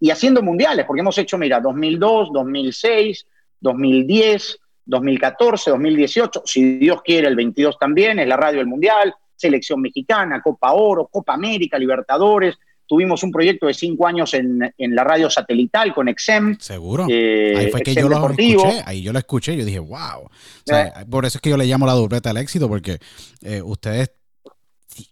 [0.00, 3.26] y haciendo mundiales, porque hemos hecho, mira, 2002, 2006,
[3.64, 9.80] 2010, 2014, 2018, si Dios quiere el 22 también, es la radio del Mundial, selección
[9.80, 12.56] mexicana, Copa Oro, Copa América, Libertadores.
[12.86, 16.58] Tuvimos un proyecto de cinco años en, la radio satelital con Exem.
[16.60, 17.06] Seguro.
[17.08, 18.82] Eh, ahí fue que yo lo escuché.
[18.84, 19.56] Ahí yo lo escuché.
[19.56, 20.28] Yo dije, wow.
[20.70, 20.90] Eh.
[21.10, 22.98] por eso es que yo le llamo la dobleta al éxito, porque
[23.42, 24.12] eh, ustedes.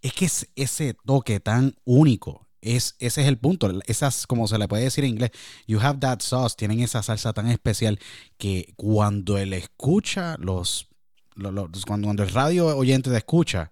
[0.02, 3.70] Es que es ese toque tan único es, ese es el punto.
[3.86, 5.32] Esas, como se le puede decir en inglés,
[5.66, 7.98] you have that sauce, tienen esa salsa tan especial
[8.38, 10.88] que cuando él escucha, los,
[11.34, 13.70] cuando, cuando, el radio oyente te escucha,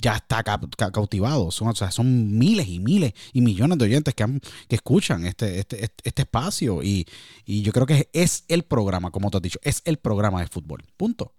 [0.00, 1.50] ya está cautivado.
[1.50, 4.24] Son, o sea, son miles y miles y millones de oyentes que,
[4.68, 6.82] que escuchan este, este, este, este espacio.
[6.82, 7.06] Y,
[7.44, 10.46] y, yo creo que es el programa, como te has dicho, es el programa de
[10.46, 10.82] fútbol.
[10.96, 11.34] Punto.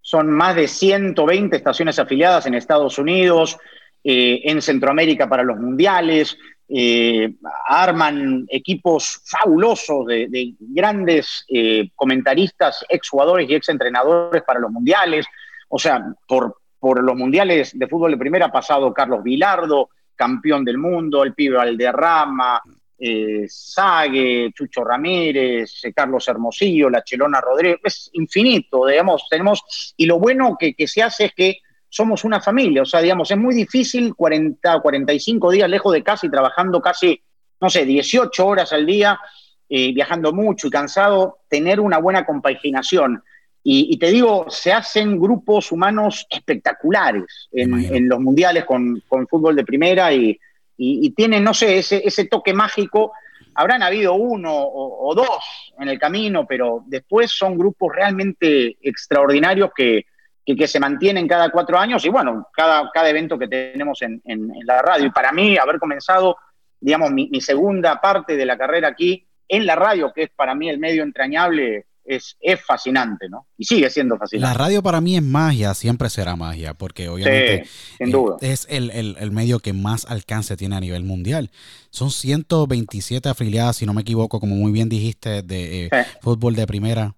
[0.00, 3.58] Son más de 120 estaciones afiliadas en Estados Unidos,
[4.04, 6.36] eh, en Centroamérica para los mundiales,
[6.68, 7.34] eh,
[7.66, 15.26] arman equipos fabulosos de, grandes eh, comentaristas, exjugadores y exentrenadores para los mundiales.
[15.68, 20.64] O sea, por, por los mundiales de fútbol de primera ha pasado Carlos Vilardo, campeón
[20.64, 22.62] del mundo, el pibe Valderrama,
[22.98, 30.18] eh, Sague, Chucho Ramírez, Carlos Hermosillo, la Chelona Rodríguez, es infinito, digamos, tenemos, y lo
[30.18, 31.58] bueno que, que se hace es que
[31.94, 36.02] somos una familia, o sea, digamos, es muy difícil 40 o 45 días lejos de
[36.02, 37.22] casa y trabajando casi,
[37.60, 39.20] no sé, 18 horas al día,
[39.68, 43.22] eh, viajando mucho y cansado, tener una buena compaginación.
[43.62, 50.12] Y, te digo, se hacen grupos humanos espectaculares en, los mundiales con, fútbol de primera
[50.12, 50.38] y,
[50.76, 53.12] y, tienen, no sé, ese, ese toque mágico
[53.54, 60.04] habrán habido uno o, dos en el camino, pero después son grupos realmente extraordinarios que,
[60.44, 64.20] que, se mantienen cada cuatro años y bueno, cada, cada evento que tenemos en,
[64.64, 65.06] la radio.
[65.06, 66.36] Y para mí, haber comenzado,
[66.80, 70.68] digamos, mi, segunda parte de la carrera aquí en la radio, que es para mí
[70.68, 73.46] el medio entrañable, es, es, fascinante, ¿no?
[73.56, 74.46] Y sigue siendo fascinante.
[74.46, 77.64] La radio para mí es magia, siempre será magia, porque obviamente
[77.96, 78.36] sin duda.
[78.42, 81.50] es el, el, medio que más alcance tiene a nivel mundial.
[81.88, 86.66] Son 127 afiliadas, si no me equivoco, como muy bien dijiste, de eh, fútbol de
[86.66, 87.14] primera.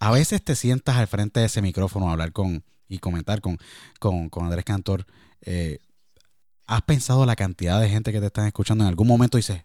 [0.00, 3.58] A veces te sientas al frente de ese micrófono a hablar con y comentar con,
[3.98, 5.06] con, Andrés Cantor.
[5.42, 5.78] Eh,
[6.66, 8.82] ¿Has pensado la cantidad de gente que te están escuchando?
[8.82, 9.62] En algún momento dices,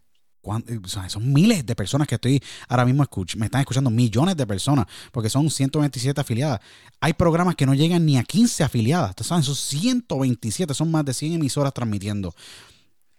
[1.08, 4.86] son miles de personas que estoy ahora mismo escuchando, me están escuchando, millones de personas,
[5.12, 6.60] porque son 127 afiliadas.
[7.00, 9.44] Hay programas que no llegan ni a 15 afiliadas, saben?
[9.44, 12.36] Son 127, son más de 100 emisoras transmitiendo.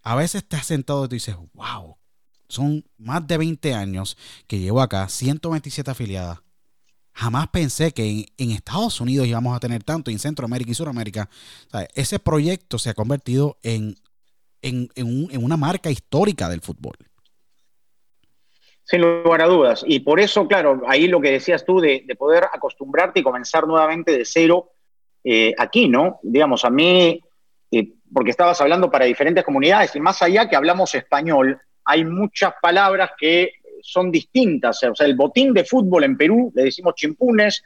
[0.02, 1.96] A veces te has sentado y te dices, wow,
[2.48, 6.45] son más de 20 años que llevo acá, 127 afiliadas.
[7.16, 11.30] Jamás pensé que en, Estados Unidos íbamos a tener tanto, en Centroamérica y Sudamérica.
[11.94, 13.96] ese proyecto se ha convertido en,
[14.60, 14.90] en,
[15.42, 16.94] una marca histórica del fútbol.
[18.84, 19.82] Sin lugar a dudas.
[19.86, 24.12] Y por eso, claro, ahí lo que decías tú de, poder acostumbrarte y comenzar nuevamente
[24.12, 24.72] de cero
[25.24, 26.20] eh, aquí, ¿no?
[26.22, 27.18] Digamos, a mí,
[27.70, 32.52] eh, porque estabas hablando para diferentes comunidades y más allá que hablamos español, hay muchas
[32.60, 33.52] palabras que
[33.92, 34.82] son distintas.
[34.84, 37.62] O sea, el botín de fútbol en Perú le decimos chimpunes,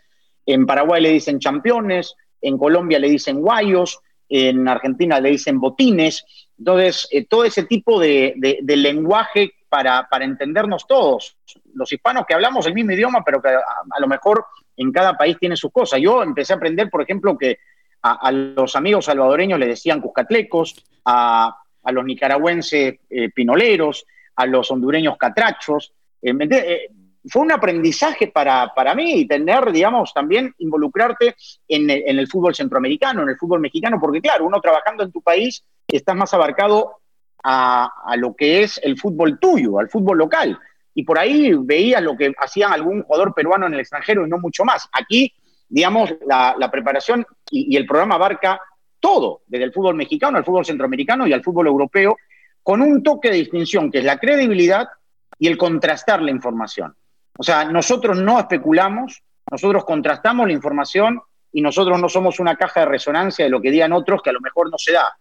[0.47, 6.25] en Paraguay le dicen championes, en Colombia le dicen guayos, en Argentina le dicen botines.
[6.59, 8.35] Entonces, eh, todo ese tipo de
[8.67, 11.37] lenguaje para, entendernos todos.
[11.73, 14.45] Los hispanos que hablamos el mismo idioma, pero que a, lo mejor
[14.77, 16.01] en cada país tiene sus cosas.
[16.01, 17.59] Yo empecé a aprender, por ejemplo, que
[18.03, 21.57] a, los amigos salvadoreños le decían cuscatlecos, a,
[21.93, 24.05] los nicaragüenses eh, pinoleros,
[24.37, 25.93] a los hondureños catrachos.
[26.23, 26.89] Eh, eh,
[27.29, 31.35] fue un aprendizaje para, para, mí tener, digamos, también involucrarte
[31.69, 35.63] en el, fútbol centroamericano, en el fútbol mexicano, porque claro, uno trabajando en tu país
[35.87, 37.01] estás más abarcado
[37.43, 40.59] a, lo que es el fútbol tuyo, al fútbol local.
[40.95, 44.39] Y por ahí veías lo que hacían algún jugador peruano en el extranjero y no
[44.39, 44.89] mucho más.
[44.93, 45.33] Aquí,
[45.69, 48.61] digamos, la, preparación y, el programa abarca
[48.99, 52.17] todo, desde el fútbol mexicano al fútbol centroamericano y al fútbol europeo,
[52.63, 54.89] con un toque de distinción que es la credibilidad
[55.39, 56.95] y el contrastar la información.
[57.39, 61.21] O sea, nosotros no especulamos, nosotros contrastamos la información
[61.53, 64.35] y nosotros no somos una caja de resonancia de lo que digan otros que a
[64.35, 65.17] lo mejor no se da.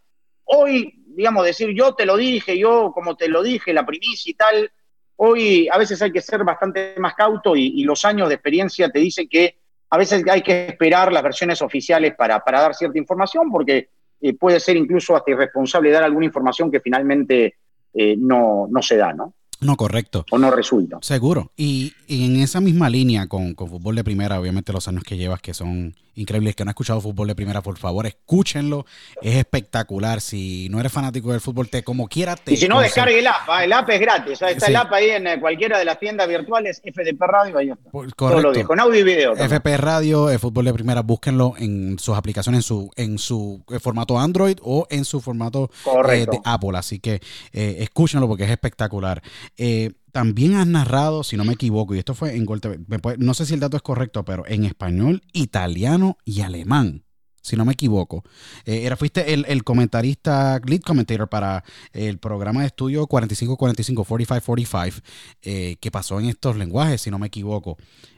[0.46, 4.34] Hoy digamos, decir yo te lo dije, yo como te lo dije, la primicia y
[4.36, 4.72] tal.
[5.18, 9.00] Hoy a veces hay que ser bastante más cauto y, los años de experiencia te
[9.00, 9.58] dicen que
[9.90, 13.90] a veces hay que esperar las versiones oficiales para, dar cierta información porque
[14.22, 17.56] eh, puede ser incluso hasta irresponsable dar alguna información que finalmente
[17.94, 19.34] eh, no, no se da, ¿no?
[19.62, 20.26] No, correcto.
[20.32, 21.00] O no resulta.
[21.02, 21.52] Seguro.
[21.58, 25.54] Y, en esa misma línea con, fútbol de primera, obviamente los años que llevas que
[25.54, 26.56] son increíbles.
[26.56, 28.86] Que no han escuchado fútbol de primera, por favor, escúchenlo.
[29.22, 30.22] Es espectacular.
[30.22, 32.54] Si no eres fanático del fútbol, te como quiera te.
[32.54, 33.48] Y si no, descargue el app.
[33.48, 33.64] ¿ah?
[33.64, 34.42] El app es gratis.
[34.42, 37.90] Está el app ahí en eh, cualquiera de las tiendas virtuales, FDP Radio, ahí está.
[38.16, 38.68] Correcto.
[38.68, 39.36] con audio y video.
[39.36, 43.80] FP Radio, el fútbol de primera, búsquenlo en sus aplicaciones, en su, en su eh,
[43.80, 45.70] formato Android o en su formato
[46.10, 46.78] eh, de Apple.
[46.78, 49.22] Así que escúchenlo porque es espectacular.
[49.58, 52.80] Eh, también has narrado, si no me equivoco, y esto fue en Gol TV,
[53.18, 57.04] no sé si el dato es correcto, pero en español, italiano y alemán,
[57.42, 58.24] si no me equivoco.
[58.66, 65.08] Eh, era, fuiste el, comentarista, lead commentator para el programa de estudio 4545, 4545,
[65.42, 67.78] eh, que pasó en estos lenguajes, si no me equivoco.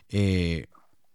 [0.10, 0.68] Eh,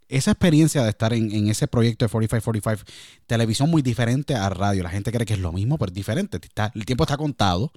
[0.09, 2.93] esa experiencia de estar en, ese proyecto de 4545,
[3.27, 4.83] televisión muy diferente a radio.
[4.83, 6.39] La gente cree que es lo mismo, pero es diferente.
[6.75, 7.73] el tiempo está contado.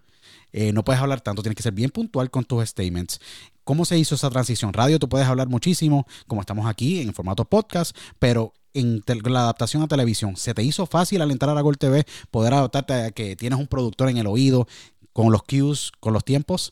[0.51, 3.19] Eh, no puedes hablar tanto, tienes que ser bien puntual con tus statements.
[3.63, 4.73] ¿Cómo se hizo esa transición?
[4.73, 9.83] Radio, tú puedes hablar muchísimo, como estamos aquí en formato podcast, pero en la adaptación
[9.83, 13.35] a televisión, ¿se te hizo fácil al entrar a Gol TV poder adaptarte a que
[13.35, 14.67] tienes un productor en el oído,
[15.13, 16.71] con los cues, con los tiempos?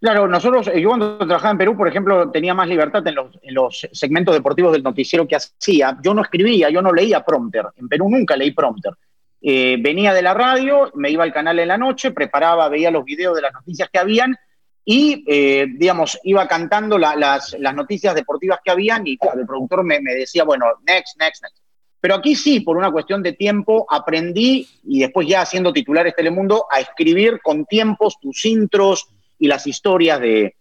[0.00, 3.38] Claro, nosotros, eh, yo cuando trabajaba en Perú, por ejemplo, tenía más libertad en los,
[3.42, 5.98] en los, segmentos deportivos del noticiero que hacía.
[6.02, 7.66] Yo no escribía, yo no leía prompter.
[7.76, 8.92] En Perú nunca leí prompter.
[9.40, 13.04] Eh, venía de la radio, me iba al canal en la noche, preparaba, veía los
[13.04, 14.36] videos de las noticias que habían
[14.84, 20.44] y, eh, digamos, iba cantando las, noticias deportivas que habían y el productor me, decía,
[20.44, 21.58] bueno, next, next, next.
[22.00, 26.66] Pero aquí sí, por una cuestión de tiempo, aprendí y después ya haciendo titulares Telemundo
[26.70, 30.54] a escribir con tiempos tus intros y las historias de,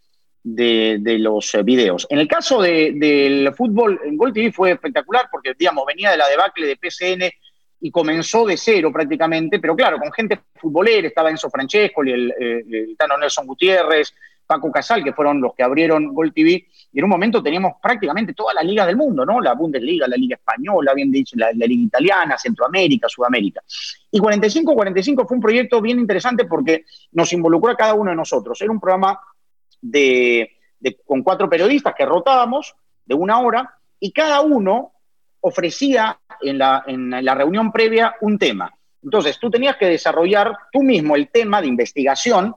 [0.44, 2.06] los videos.
[2.10, 6.28] En el caso del fútbol, en Gol TV fue espectacular porque, digamos, venía de la
[6.28, 7.32] debacle de PCN
[7.80, 12.96] y comenzó de cero prácticamente, pero claro, con gente futbolera, estaba Enzo Francesco, el, el,
[12.98, 14.14] Tano Nelson Gutiérrez,
[14.48, 18.34] Paco Casal, que fueron los que abrieron Gol TV, y en un momento teníamos prácticamente
[18.34, 19.42] todas las ligas del mundo, ¿no?
[19.42, 23.62] La Bundesliga, la Liga Española, bien dicho, la, Liga Italiana, Centroamérica, Sudamérica.
[24.10, 28.60] Y 45-45 fue un proyecto bien interesante porque nos involucró a cada uno de nosotros.
[28.62, 29.20] Era un programa
[29.82, 30.50] de,
[31.06, 32.74] con cuatro periodistas que rotábamos
[33.06, 34.94] de una hora y cada uno
[35.48, 38.72] ofrecía en la, en la reunión previa un tema.
[39.04, 42.56] Entonces, tú tenías que desarrollar tú mismo el tema de investigación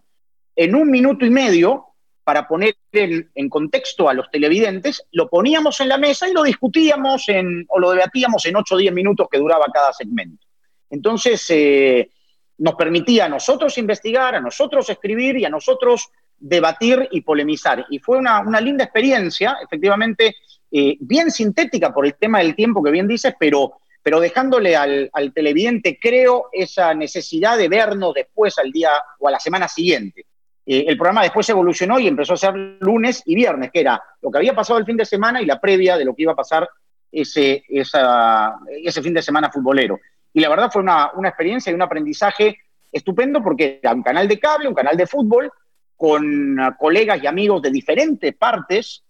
[0.57, 1.87] en un minuto y medio
[2.25, 7.29] para poner en, contexto a los televidentes, lo poníamos en la mesa y lo discutíamos
[7.29, 10.47] en, o lo debatíamos en 8 o 10 minutos que duraba cada segmento.
[10.91, 12.11] Entonces, eh,
[12.59, 17.87] nos permitía a nosotros investigar, a nosotros escribir y a nosotros debatir y polemizar.
[17.91, 20.37] Y fue una, una linda experiencia, efectivamente,
[20.73, 25.11] eh, bien sintética por el tema del tiempo que bien dices, pero, pero dejándole al,
[25.35, 30.27] televidente, creo, esa necesidad de vernos después al día o a la semana siguiente.
[30.65, 34.31] Eh, el programa después evolucionó y empezó a ser lunes y viernes, que era lo
[34.31, 36.37] que había pasado el fin de semana y la previa de lo que iba a
[36.37, 36.69] pasar
[37.11, 39.99] ese, ese fin de semana futbolero.
[40.33, 42.59] Y la verdad fue una, una experiencia y un aprendizaje
[42.93, 45.51] estupendo porque era un canal de cable, un canal de fútbol,
[45.97, 49.05] con colegas y amigos de diferentes partes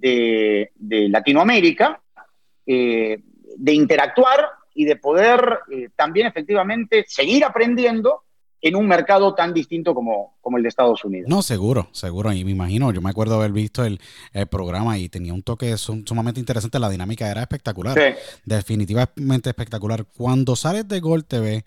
[0.00, 2.00] de, de Latinoamérica,
[2.66, 3.18] eh,
[3.56, 4.40] de interactuar
[4.74, 8.22] y de poder eh, también efectivamente seguir aprendiendo
[8.60, 11.28] en un mercado tan distinto como, como el de Estados Unidos.
[11.28, 12.32] No, seguro, seguro.
[12.32, 14.00] Y me imagino, yo me acuerdo haber visto el,
[14.32, 16.78] el programa y tenía un toque sum, sumamente interesante.
[16.78, 17.94] La dinámica era espectacular.
[17.94, 18.18] Sí.
[18.44, 20.06] Definitivamente espectacular.
[20.16, 21.62] Cuando sales de Gol TV,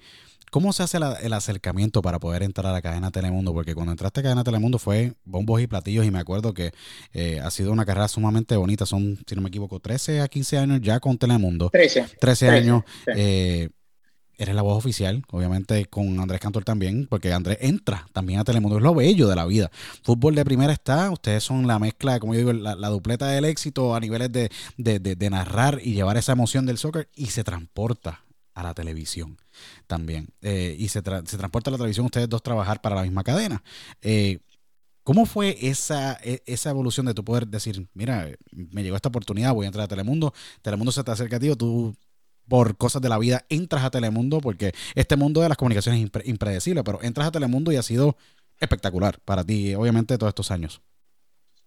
[0.52, 3.54] ¿Cómo se hace la, el acercamiento para poder entrar a la cadena Telemundo?
[3.54, 6.72] Porque cuando entraste a cadena Telemundo fue bombos y platillos y me acuerdo que
[7.14, 8.86] eh, ha sido una carrera sumamente bonita.
[8.86, 11.70] Son, si no me equivoco, 13 a 15 años ya con Telemundo.
[11.70, 12.02] 13.
[12.02, 12.84] 13, 13 años.
[13.08, 13.70] Eh,
[14.38, 18.78] eres la voz oficial, obviamente con Andrés Cantor también, porque Andrés entra también a Telemundo,
[18.78, 19.72] es lo bello de la vida.
[20.04, 23.46] Fútbol de primera está, ustedes son la mezcla, como yo digo, la, la dupleta del
[23.46, 27.28] éxito a niveles de, de, de, de, narrar y llevar esa emoción del soccer y
[27.28, 28.27] se transporta
[28.58, 29.38] a la televisión
[29.86, 30.30] también.
[30.42, 33.64] Eh, y se, se, transporta a la televisión ustedes dos trabajar para la misma cadena.
[34.02, 34.40] Eh,
[35.04, 39.54] ¿Cómo fue esa, e, esa evolución de tu poder decir, mira, me llegó esta oportunidad,
[39.54, 41.96] voy a entrar a Telemundo, Telemundo se te acerca a ti, tú
[42.48, 46.04] por cosas de la vida entras a Telemundo, porque este mundo de las comunicaciones es
[46.04, 48.18] impre impredecible, pero entras a Telemundo y ha sido
[48.60, 50.82] espectacular para ti, obviamente, todos estos años.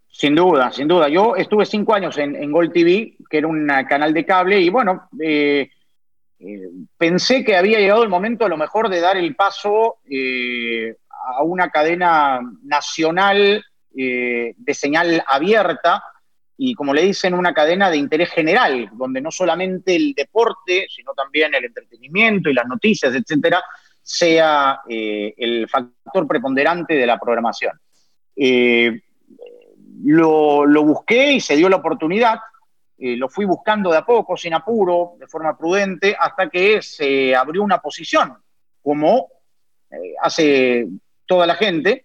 [0.08, 1.08] Sin duda, sin duda.
[1.08, 4.68] Yo estuve cinco años en, en Gold TV, que era un canal de cable, y
[4.68, 5.70] bueno, eh,
[6.96, 11.42] pensé que había llegado el momento a lo mejor de dar el paso eh, a
[11.42, 13.64] una cadena nacional
[13.96, 16.02] eh, de señal abierta
[16.56, 21.14] y como le dicen, una cadena de interés general, donde no solamente el deporte, sino
[21.14, 23.62] también el entretenimiento y las noticias, etcétera,
[24.02, 27.80] sea eh, el factor preponderante de la programación.
[30.02, 32.40] Lo, busqué y se dio la oportunidad
[33.02, 37.34] eh, lo fui buscando de a poco, sin apuro, de forma prudente, hasta que se
[37.34, 38.36] abrió una posición,
[38.82, 39.28] como
[39.90, 40.86] eh, hace
[41.24, 42.04] toda la gente,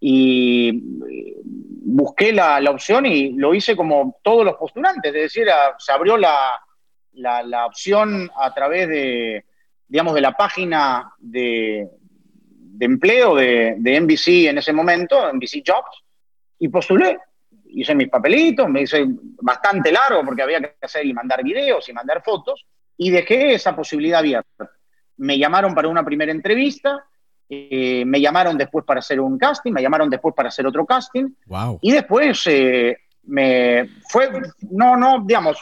[0.00, 5.50] y eh, busqué la, la, opción y lo hice como todos los postulantes, es decir,
[5.50, 6.58] a, se abrió la,
[7.12, 9.44] la, opción a través de,
[9.88, 11.86] digamos, de la página de,
[12.46, 16.02] de empleo de, de NBC en ese momento, NBC Jobs,
[16.58, 17.18] y postulé
[17.74, 19.06] hice mis papelitos, me hice
[19.40, 23.74] bastante largo porque había que hacer y mandar videos y mandar fotos, y dejé esa
[23.74, 24.70] posibilidad abierta.
[25.16, 27.04] Me llamaron para una primera entrevista,
[27.48, 31.30] eh, me llamaron después para hacer un casting, me llamaron después para hacer otro casting,
[31.46, 31.78] wow.
[31.82, 34.30] y después eh, me fue,
[34.70, 35.58] no, no, digamos,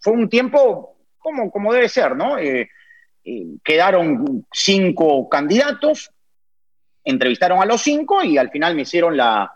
[0.00, 2.38] fue un tiempo como, como debe ser, ¿no?
[2.38, 2.68] Eh,
[3.24, 6.10] eh quedaron cinco candidatos,
[7.04, 9.52] entrevistaron a los cinco y al final me hicieron la,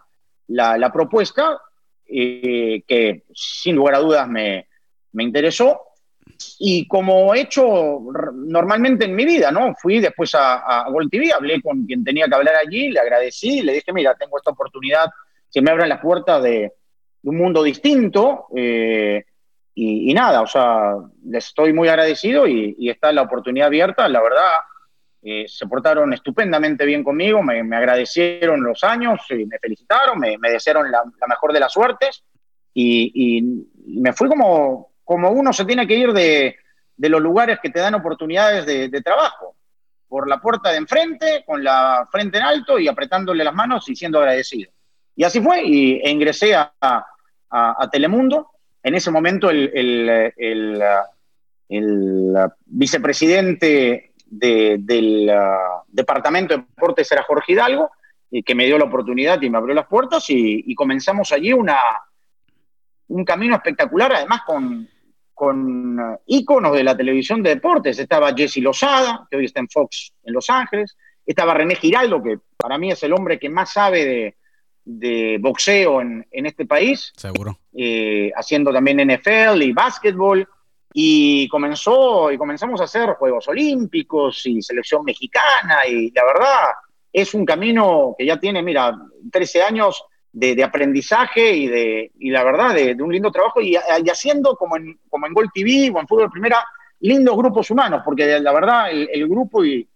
[0.48, 1.60] la, la propuesta
[2.08, 4.66] eh, que sin lugar a dudas me,
[5.12, 5.80] me, interesó.
[6.58, 8.00] Y como he hecho
[8.34, 9.74] normalmente en mi vida, ¿no?
[9.80, 13.62] Fui después a, a Gold TV, hablé con quien tenía que hablar allí, le agradecí,
[13.62, 15.06] le dije, mira, tengo esta oportunidad,
[15.48, 16.72] se me abren las puertas de,
[17.22, 18.46] de un mundo distinto.
[18.54, 19.24] Eh,
[19.74, 24.08] y, y, nada, o sea, les estoy muy agradecido y, y está la oportunidad abierta.
[24.08, 24.60] La verdad,
[25.28, 30.52] eh, se portaron estupendamente bien conmigo, me, me agradecieron los años, me felicitaron, me, me
[30.52, 32.22] desearon la, la, mejor de las suertes
[32.72, 36.54] y, y, me fui como, como uno se tiene que ir de,
[36.96, 39.56] de los lugares que te dan oportunidades de, de, trabajo,
[40.06, 43.96] por la puerta de enfrente, con la frente en alto y apretándole las manos y
[43.96, 44.70] siendo agradecido.
[45.16, 47.04] Y así fue, y e ingresé a, a,
[47.50, 48.50] a Telemundo.
[48.80, 50.82] En ese momento el, el, el
[51.68, 57.90] el vicepresidente del uh, Departamento de Deportes era Jorge Hidalgo,
[58.44, 61.78] que me dio la oportunidad y me abrió las puertas y, comenzamos allí una,
[63.08, 64.88] un camino espectacular, además con,
[65.32, 67.98] con uh, íconos de la televisión de deportes.
[67.98, 70.96] Estaba Jesse Lozada, que hoy está en Fox en Los Ángeles.
[71.24, 74.36] Estaba René Giraldo, que para mí es el hombre que más sabe de,
[74.86, 77.12] de boxeo en, en, este país.
[77.16, 77.58] Seguro.
[77.74, 80.48] Eh, haciendo también NFL y básquetbol.
[80.98, 85.86] Y comenzó, y comenzamos a hacer Juegos Olímpicos y selección mexicana.
[85.86, 86.70] Y la verdad,
[87.12, 88.96] es un camino que ya tiene, mira,
[89.30, 94.56] 13 años de, aprendizaje y, de, y la verdad, de, un lindo trabajo y, haciendo
[94.56, 96.64] como en, como en Gol TV o en Fútbol Primera,
[97.00, 99.86] lindos grupos humanos, porque la verdad, el, grupo y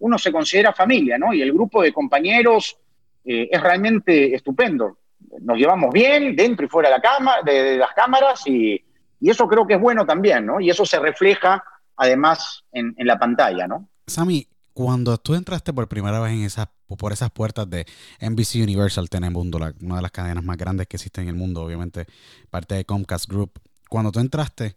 [0.00, 1.32] uno se considera familia, ¿no?
[1.32, 2.76] Y el grupo de compañeros
[3.24, 4.98] eh, es realmente estupendo.
[5.40, 8.84] Nos llevamos bien dentro y fuera de, la cama, de las cámaras y
[9.20, 10.60] y eso creo que es bueno también, ¿no?
[10.60, 11.62] Y eso se refleja
[11.96, 13.88] además en, la pantalla, ¿no?
[14.06, 17.84] Sammy, cuando tú entraste por primera vez en esas, por esas puertas de
[18.20, 22.06] NBC Universal Telemundo, una de las cadenas más grandes que existen en el mundo, obviamente,
[22.48, 23.60] parte de Comcast Group,
[23.90, 24.74] cuando tú entraste,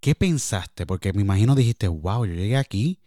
[0.00, 0.84] ¿qué pensaste?
[0.84, 3.00] Porque me imagino dijiste, wow, yo llegué aquí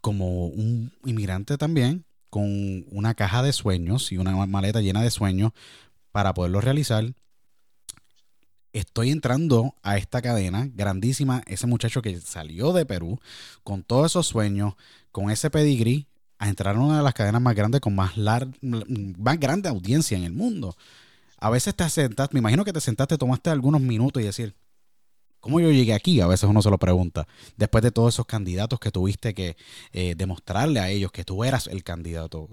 [0.00, 5.52] como un inmigrante también, con una caja de sueños y una maleta llena de sueños
[6.10, 7.14] para poderlo realizar
[8.74, 13.20] estoy entrando a esta cadena grandísima, ese muchacho que salió de Perú
[13.62, 14.74] con todos esos sueños,
[15.12, 16.08] con ese pedigrí,
[16.38, 20.24] a entrar en una de las cadenas más grandes con más, más grande audiencia en
[20.24, 20.76] el mundo.
[21.38, 24.56] A veces te sentaste, me imagino que te sentaste, tomaste algunos minutos y decir,
[25.38, 26.20] ¿cómo yo llegué aquí?
[26.20, 27.28] A veces uno se lo pregunta.
[27.56, 29.56] Después de todos esos candidatos que tuviste que
[29.92, 32.48] eh, demostrarle a ellos que tú eras el candidato.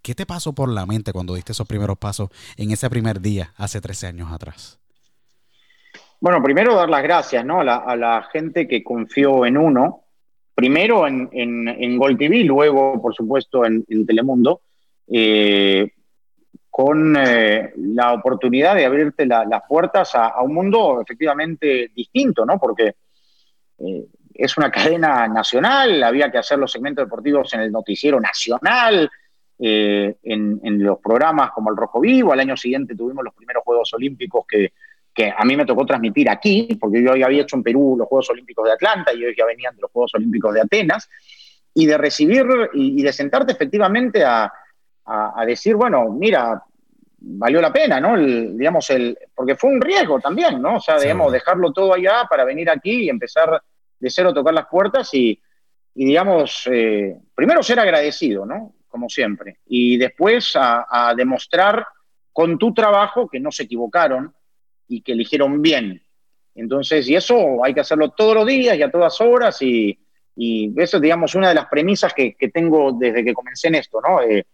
[0.00, 3.52] ¿Qué te pasó por la mente cuando diste esos primeros pasos en ese primer día
[3.56, 4.78] hace 13 años atrás?
[6.20, 7.60] Bueno, primero dar las gracias ¿no?
[7.60, 10.02] a, la, gente que confió en uno,
[10.52, 14.62] primero en, en, Gol TV, luego, por supuesto, en, Telemundo,
[15.06, 15.92] eh,
[16.68, 22.58] con eh, la oportunidad de abrirte las puertas a, un mundo efectivamente distinto, ¿no?
[22.58, 22.96] Porque
[23.78, 29.08] eh, es una cadena nacional, había que hacer los segmentos deportivos en el noticiero nacional,
[29.60, 33.92] en, en, los programas como el Rojo Vivo, al año siguiente tuvimos los primeros Juegos
[33.92, 34.72] Olímpicos que
[35.18, 38.06] que a mí me tocó transmitir aquí, porque yo ya había hecho en Perú los
[38.06, 41.10] Juegos Olímpicos de Atlanta y ellos ya venían de los Juegos Olímpicos de Atenas,
[41.74, 44.52] y de recibir y, de sentarte efectivamente a,
[45.44, 46.62] decir, bueno, mira,
[47.18, 48.16] valió la pena, ¿no?
[48.16, 50.76] digamos, el, porque fue un riesgo también, ¿no?
[50.76, 53.60] O sea, digamos, dejarlo todo allá para venir aquí y empezar
[53.98, 55.40] de cero a tocar las puertas y,
[55.94, 58.74] digamos, eh, primero ser agradecido, ¿no?
[58.86, 61.84] Como siempre, y después a demostrar
[62.32, 64.32] con tu trabajo que no se equivocaron,
[64.88, 66.02] y que eligieron bien.
[66.54, 69.98] Entonces, y eso hay que hacerlo todos los días y a todas horas y,
[70.76, 74.22] eso es, digamos, una de las premisas que, tengo desde que comencé en esto, ¿no?
[74.22, 74.46] Eh,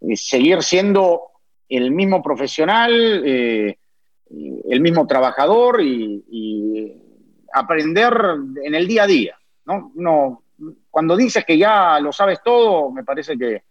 [0.00, 1.22] eh, seguir siendo
[1.68, 3.76] el mismo profesional, eh,
[4.70, 6.98] el mismo trabajador y,
[7.54, 8.14] aprender
[8.64, 9.36] en el día a día,
[9.66, 9.92] ¿no?
[9.94, 10.42] no
[10.90, 13.62] cuando dices que ya lo sabes todo, me parece que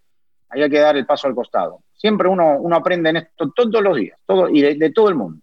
[0.49, 1.80] hay que dar el paso al costado.
[1.95, 5.41] Siempre uno, uno aprende en esto todos los días, todo, y de todo el mundo.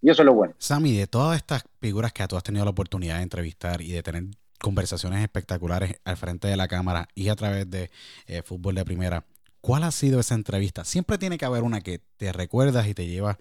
[0.00, 0.54] Y eso es lo bueno.
[0.58, 4.02] Sammy, de todas estas figuras que tú has tenido la oportunidad de entrevistar y de
[4.02, 4.24] tener
[4.60, 7.90] conversaciones espectaculares al frente de la cámara y a través de
[8.26, 9.24] eh, fútbol de primera,
[9.60, 10.84] ¿cuál ha sido esa entrevista?
[10.84, 13.38] Siempre tiene que haber una que te recuerdas y te lleva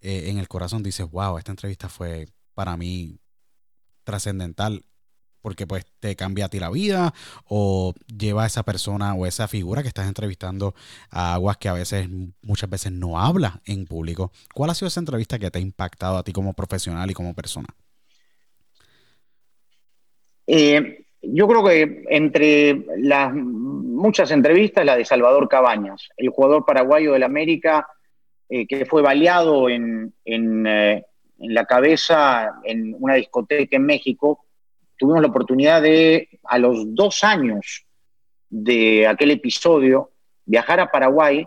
[0.00, 0.82] eh, en el corazón.
[0.82, 3.20] Dices, wow, esta entrevista fue para mí
[4.04, 4.86] trascendental
[5.46, 7.14] porque pues te cambia a ti la vida
[7.48, 10.74] o lleva a esa persona o esa figura que estás entrevistando
[11.08, 12.08] a aguas que a veces,
[12.42, 14.32] muchas veces no habla en público.
[14.52, 17.32] ¿Cuál ha sido esa entrevista que te ha impactado a ti como profesional y como
[17.32, 17.68] persona?
[20.48, 27.12] Eh, yo creo que entre las muchas entrevistas, la de Salvador Cabañas, el jugador paraguayo
[27.12, 27.86] del América
[28.48, 31.04] eh, que fue baleado en, eh,
[31.38, 34.45] en la cabeza en una discoteca en México
[34.96, 37.84] tuvimos la oportunidad de, a los dos años
[38.48, 40.12] de aquel episodio,
[40.44, 41.46] viajar a Paraguay,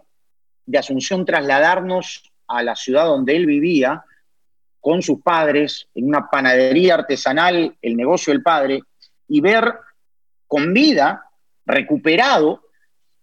[0.65, 4.03] de Asunción trasladarnos a la ciudad donde él vivía
[4.79, 8.81] con sus padres, en una panadería artesanal, el negocio del padre,
[9.27, 9.73] y ver
[10.47, 11.25] con vida,
[11.65, 12.63] recuperado,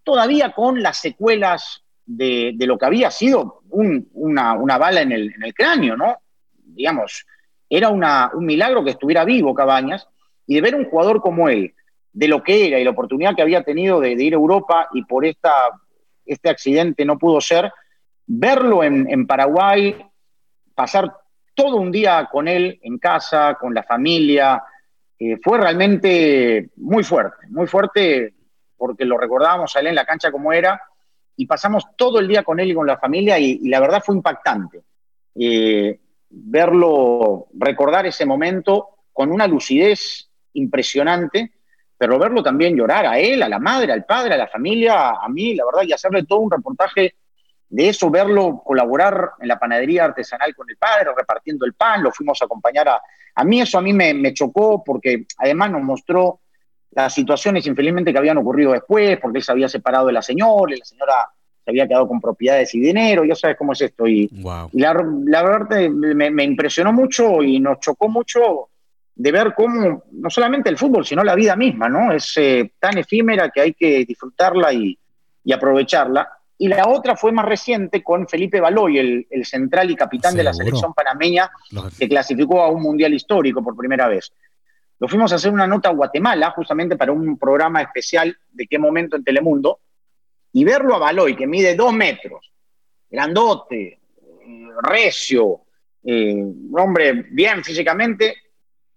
[0.05, 6.19] todavía con las secuelas de, lo que había sido una, bala en el, cráneo, ¿no?
[6.53, 7.27] Digamos,
[7.69, 10.07] era un milagro que estuviera vivo Cabañas,
[10.47, 11.75] y de ver un jugador como él,
[12.13, 15.05] de lo que era y la oportunidad que había tenido de, ir a Europa y
[15.05, 15.53] por esta,
[16.25, 17.71] este accidente no pudo ser,
[18.27, 19.97] verlo en, Paraguay,
[20.75, 21.15] pasar
[21.55, 24.63] todo un día con él en casa, con la familia.
[25.19, 28.35] Eh, fue realmente muy fuerte, muy fuerte
[28.77, 30.81] porque lo recordábamos a él en la cancha como era
[31.37, 34.17] y pasamos todo el día con él y con la familia y, la verdad fue
[34.17, 34.83] impactante.
[35.35, 40.26] Eh, verlo, recordar ese momento con una lucidez
[40.57, 41.53] impresionante,
[41.99, 45.29] pero verlo también llorar a él, a la madre, al padre, a la familia, a
[45.29, 47.15] mí, la verdad, y hacerle todo un reportaje
[47.69, 52.13] de eso, verlo colaborar en la panadería artesanal con el padre, repartiendo el pan, lo
[52.13, 53.01] fuimos a acompañar a...
[53.39, 56.41] A mí eso a mí me, chocó porque además nos mostró
[56.93, 60.75] las situaciones infelizmente que habían ocurrido después, porque él se había separado de la señora,
[60.75, 61.13] y la señora
[61.63, 64.07] se había quedado con propiedades y dinero, ya sabes cómo es esto.
[64.07, 64.31] Y,
[64.73, 68.71] la, verdad me, me, impresionó mucho y nos chocó mucho
[69.17, 72.13] de ver cómo, no solamente el fútbol, sino la vida misma, ¿no?
[72.13, 74.99] Es eh, tan efímera que hay que disfrutarla y,
[75.53, 76.29] aprovecharla.
[76.59, 80.53] Y la otra fue más reciente con Felipe Baloy, el, central y capitán de la
[80.53, 81.51] selección panameña,
[81.99, 84.33] que clasificó a un mundial histórico por primera vez.
[84.99, 88.79] Lo fuimos a hacer una nota a Guatemala, justamente para un programa especial de qué
[88.79, 89.81] momento en Telemundo,
[90.53, 92.53] y verlo a Baloy, que mide dos metros,
[93.09, 94.01] grandote,
[94.47, 95.61] eh, recio,
[96.03, 98.35] eh, un hombre bien físicamente,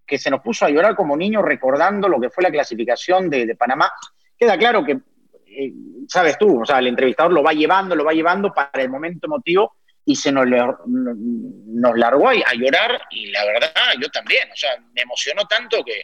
[0.10, 3.56] que se nos puso a llorar como niño recordando lo que fue la clasificación de,
[3.56, 3.92] Panamá.
[4.38, 5.00] Queda claro que,
[5.46, 5.74] eh,
[6.08, 9.28] sabes tú, o sea, el entrevistador lo va llevando, lo va llevando para el momento
[9.28, 10.48] emotivo y se nos,
[10.88, 13.70] nos largó a, llorar y la verdad,
[14.02, 16.02] yo también, o sea, me emocionó tanto que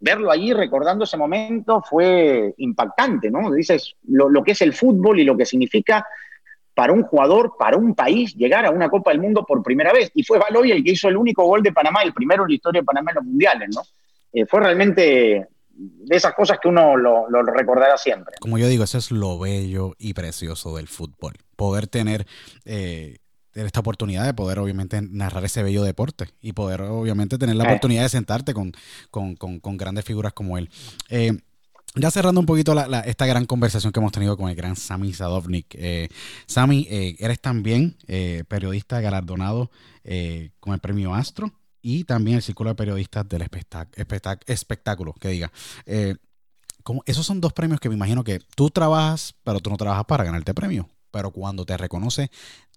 [0.00, 3.52] verlo allí recordando ese momento fue impactante, ¿no?
[3.52, 6.06] Dices lo que es el fútbol y lo que significa
[6.74, 10.10] para un jugador, para un país, llegar a una Copa del Mundo por primera vez.
[10.14, 12.54] Y fue Baloy el que hizo el único gol de Panamá, el primero en la
[12.54, 13.82] historia de Panamá en los mundiales, ¿no?
[14.32, 15.46] Eh, fue realmente
[15.76, 18.34] de esas cosas que uno lo, recordará siempre.
[18.40, 21.34] Como yo digo, eso es lo bello y precioso del fútbol.
[21.56, 22.26] Poder tener
[22.64, 23.18] eh,
[23.54, 27.68] esta oportunidad de poder obviamente narrar ese bello deporte y poder obviamente tener la eh.
[27.68, 28.72] oportunidad de sentarte con,
[29.10, 30.70] con, grandes figuras como él.
[31.96, 32.74] Ya cerrando un poquito
[33.04, 35.76] esta gran conversación que hemos tenido con el gran Sami Sadovnik.
[35.78, 36.08] Eh,
[36.44, 39.70] Sami, eh, eres también eh, periodista galardonado
[40.02, 43.48] eh, con el premio Astro y también el Círculo de Periodistas del
[44.46, 45.52] Espectáculo, que diga.
[46.82, 50.04] Como, esos son dos premios que me imagino que tú trabajas, pero tú no trabajas
[50.04, 50.88] para ganarte premio.
[51.12, 52.28] Pero cuando te reconoce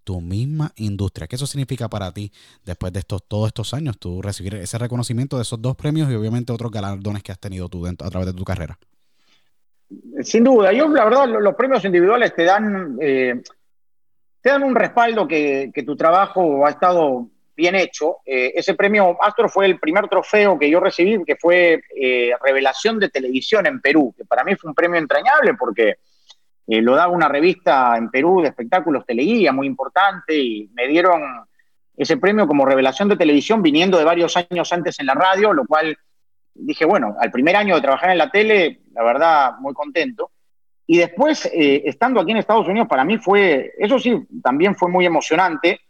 [0.04, 2.32] tu misma industria, ¿qué eso significa para ti
[2.64, 3.98] después de estos, todos estos años?
[3.98, 7.68] Tú recibir ese reconocimiento de esos dos premios y obviamente otros galardones que has tenido
[7.68, 8.78] tú dentro, a través de tu carrera.
[10.22, 13.42] Sin duda, yo la verdad los premios individuales te dan, eh,
[14.42, 18.18] te dan un respaldo que, tu trabajo ha estado bien hecho.
[18.26, 23.00] Eh, ese premio Astro fue el primer trofeo que yo recibí, que fue eh, Revelación
[23.00, 25.96] de Televisión en Perú, que para mí fue un premio entrañable porque
[26.70, 31.22] lo daba una revista en Perú de espectáculos Teleguía muy importante y me dieron
[31.96, 35.66] ese premio como Revelación de Televisión viniendo de varios años antes en la radio, lo
[35.66, 35.98] cual
[36.60, 40.32] dije, bueno, al primer año de trabajar en la tele, la verdad, muy contento.
[40.86, 44.90] Y después, eh, estando aquí en Estados Unidos, para mí fue, eso sí, también fue
[44.90, 45.82] muy emocionante,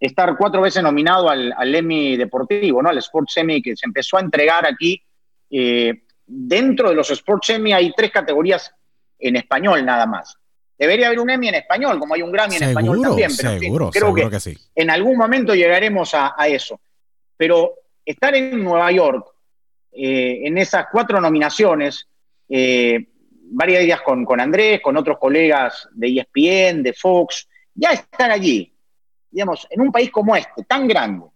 [0.00, 2.88] estar cuatro veces nominado al, Emmy Deportivo, ¿no?
[2.88, 5.02] Al Sports Emmy que se empezó a entregar aquí.
[5.50, 8.74] Eh, dentro de los Sports Emmy hay tres categorías
[9.18, 10.36] en español nada más.
[10.78, 13.90] Debería haber un Emmy en español, como hay un Grammy en español también, pero seguro,
[13.90, 14.58] creo que, que sí.
[14.74, 16.80] en algún momento llegaremos a, a eso.
[17.36, 17.74] Pero
[18.04, 19.26] estar en Nueva York,
[19.96, 22.06] eh, en esas cuatro nominaciones,
[22.48, 23.08] eh,
[23.50, 28.72] varias de ellas con, Andrés, con otros colegas de ESPN, de Fox, ya estar allí,
[29.30, 31.26] digamos, en un país como este, tan grande,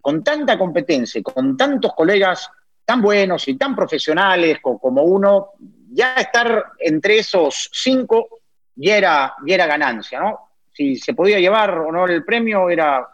[0.00, 2.50] con tanta competencia, con tantos colegas
[2.84, 5.50] tan buenos y tan profesionales como uno,
[5.90, 8.40] ya estar entre esos cinco
[8.74, 10.50] ya era, ya era ganancia, ¿no?
[10.72, 13.06] Si se podía llevar o no el premio era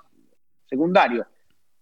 [0.69, 1.27] secundario.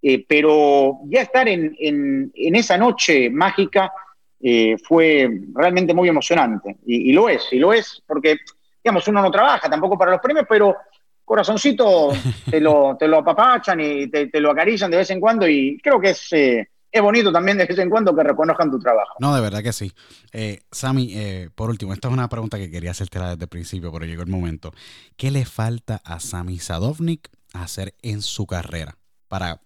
[0.04, 3.92] Eh, pero ya estar en, esa noche mágica
[4.40, 6.78] eh, fue realmente muy emocionante.
[6.84, 8.38] Y, lo es, y lo es, porque,
[8.82, 10.76] digamos, uno no trabaja tampoco para los premios, pero
[11.24, 12.10] corazoncito
[12.50, 16.00] te lo, te lo apapachan y te, lo acarician de vez en cuando y creo
[16.00, 16.32] que es...
[16.32, 19.14] Eh, es bonito también de vez en cuando que reconozcan tu trabajo.
[19.18, 19.90] No, de verdad que sí.
[20.30, 24.04] Eh, Sammy, por último, esta es una pregunta que quería hacerte desde el principio, pero
[24.04, 24.74] llegó el momento.
[25.16, 29.62] ¿Qué le falta a Sammy Sadovnik hacer en su carrera para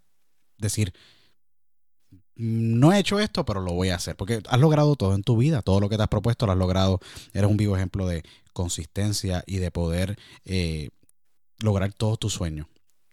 [0.59, 0.92] decir,
[2.36, 4.16] no he hecho esto, pero lo voy a hacer.
[4.16, 6.59] Porque has logrado todo en tu vida, todo lo que te has propuesto lo has
[6.59, 7.00] logrado.
[7.32, 10.90] Eres un vivo ejemplo de consistencia y de poder eh,
[11.62, 12.66] lograr todos tus sueños.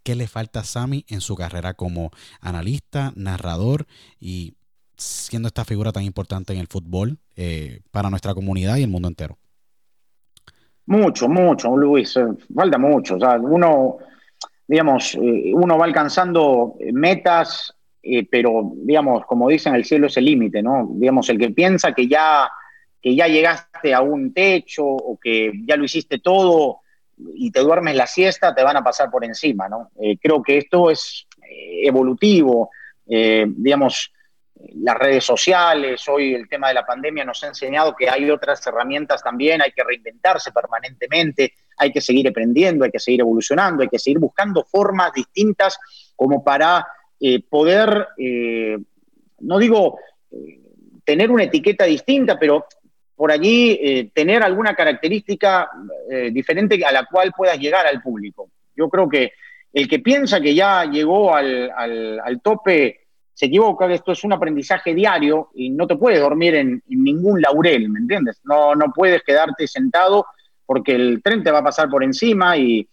[0.03, 3.87] ¿Qué le falta a Sammy en su carrera como analista, narrador
[4.19, 4.55] y
[4.97, 9.07] siendo esta figura tan importante en el fútbol eh, para nuestra comunidad y el mundo
[9.07, 9.37] entero?
[10.85, 12.17] Mucho, mucho, Luis.
[12.17, 13.15] Eh, falta mucho.
[13.15, 13.99] O sea, uno
[14.68, 20.26] digamos, eh, uno va alcanzando metas, eh, pero, digamos, como dicen, el cielo es el
[20.26, 20.88] límite, ¿no?
[20.91, 22.49] Digamos, el que piensa que ya,
[23.01, 26.80] que ya llegaste a un techo o que ya lo hiciste todo
[27.36, 29.91] y te duermes la siesta, te van a pasar por encima, ¿no?
[30.01, 31.28] Eh, creo que esto es
[31.86, 32.72] evolutivo,
[33.05, 34.11] digamos,
[34.76, 38.66] las redes sociales, hoy el tema de la pandemia nos ha enseñado que hay otras
[38.66, 43.89] herramientas también, hay que reinventarse permanentemente, hay que seguir aprendiendo, hay que seguir evolucionando, hay
[43.89, 45.78] que seguir buscando formas distintas
[46.15, 46.86] como para
[47.19, 48.78] eh, poder, eh,
[49.39, 49.97] no digo
[50.32, 50.59] eh,
[51.03, 52.65] tener una etiqueta distinta, pero
[53.15, 55.69] por allí tener alguna característica
[56.32, 58.49] diferente a la cual puedas llegar al público.
[58.76, 59.34] Yo creo que
[59.71, 63.03] el que piensa que ya llegó al, al tope
[63.34, 67.89] se equivoca, esto es un aprendizaje diario y no te puedes dormir en, ningún laurel,
[67.89, 68.39] ¿me entiendes?
[68.43, 70.28] No, no puedes quedarte sentado
[70.66, 72.88] porque el tren te va a pasar por encima y,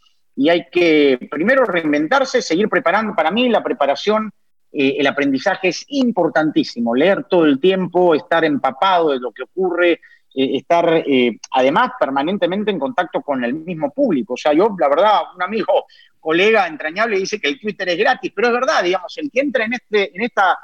[0.48, 3.14] hay que primero reinventarse, seguir preparando.
[3.14, 4.32] Para mí la preparación,
[4.72, 10.00] eh, el aprendizaje es importantísimo, leer todo el tiempo, estar empapado de lo que ocurre,
[10.32, 14.34] eh, estar eh, además permanentemente en contacto con el mismo público.
[14.34, 15.86] O sea, yo, la verdad, un amigo
[16.20, 19.64] colega entrañable dice que el Twitter es gratis, pero es verdad, digamos, el que entra
[19.64, 20.58] en, este, en, esta,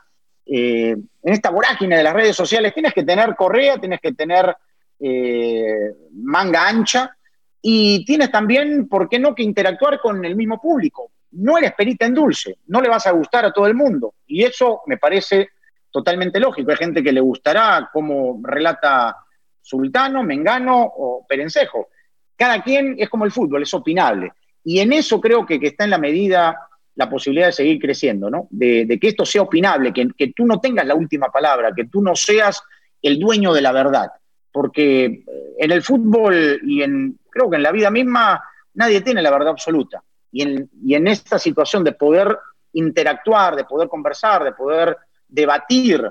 [0.44, 4.54] eh, en esta vorágine de las redes sociales, tienes que tener correa, tienes que tener
[5.00, 7.16] eh, manga ancha
[7.60, 11.10] y tienes también, ¿por qué no?, que interactuar con el mismo público.
[11.32, 14.14] No eres perita en dulce, no le vas a gustar a todo el mundo.
[14.26, 15.48] Y eso me parece
[15.90, 16.70] totalmente lógico.
[16.70, 19.16] Hay gente que le gustará cómo relata
[19.60, 21.88] Sultano, Mengano o Perencejo.
[22.36, 24.32] Cada quien es como el fútbol, es opinable.
[24.62, 26.56] Y en eso creo que, está en la medida
[26.94, 28.46] la posibilidad de seguir creciendo, ¿no?
[28.50, 32.14] De, que esto sea opinable, que, tú no tengas la última palabra, que tú no
[32.14, 32.62] seas
[33.02, 34.08] el dueño de la verdad.
[34.56, 35.22] Porque eh,
[35.58, 38.42] en el fútbol y en, creo que en la vida misma,
[38.72, 40.02] nadie tiene la verdad absoluta.
[40.32, 42.38] Y en, en esta situación de poder
[42.72, 44.96] interactuar, de poder conversar, de poder
[45.28, 46.10] debatir,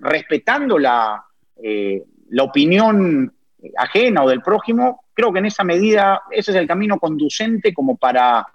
[0.00, 1.22] respetando la,
[1.62, 3.30] eh, la opinión
[3.76, 7.98] ajena o del prójimo, creo que en esa medida ese es el camino conducente como
[7.98, 8.46] para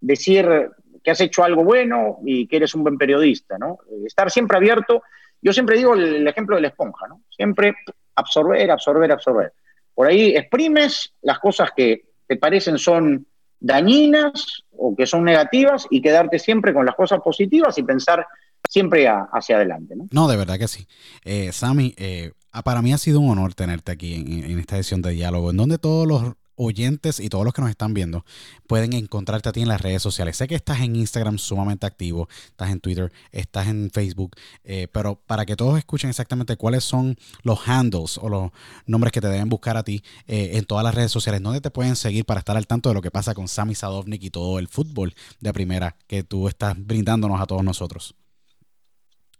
[0.00, 0.70] decir
[1.02, 3.78] que has hecho algo bueno y que eres un buen periodista, ¿no?
[4.06, 5.02] Estar siempre abierto.
[5.42, 7.22] Yo siempre digo el, ejemplo de la esponja, ¿no?
[7.28, 7.74] Siempre
[8.18, 9.52] absorber, absorber, absorber.
[9.94, 13.26] Por ahí exprimes las cosas que te parecen son
[13.60, 18.26] dañinas o que son negativas y quedarte siempre con las cosas positivas y pensar
[18.68, 19.96] siempre hacia adelante.
[19.96, 20.06] ¿no?
[20.10, 20.86] no, de verdad que sí.
[21.24, 22.32] Eh, Sammy, eh,
[22.64, 25.78] para mí ha sido un honor tenerte aquí en, esta edición de Diálogo, en donde
[25.78, 28.24] todos los oyentes y todos los que nos están viendo
[28.66, 30.36] pueden encontrarte a ti en las redes sociales.
[30.36, 35.16] Sé que estás en Instagram sumamente activo, estás en Twitter, estás en Facebook, eh, pero
[35.26, 38.50] para que todos escuchen exactamente cuáles son los handles o los
[38.86, 41.70] nombres que te deben buscar a ti eh, en todas las redes sociales, dónde te
[41.70, 44.58] pueden seguir para estar al tanto de lo que pasa con Sami Sadovnik y todo
[44.58, 48.14] el fútbol de primera que tú estás brindándonos a todos nosotros.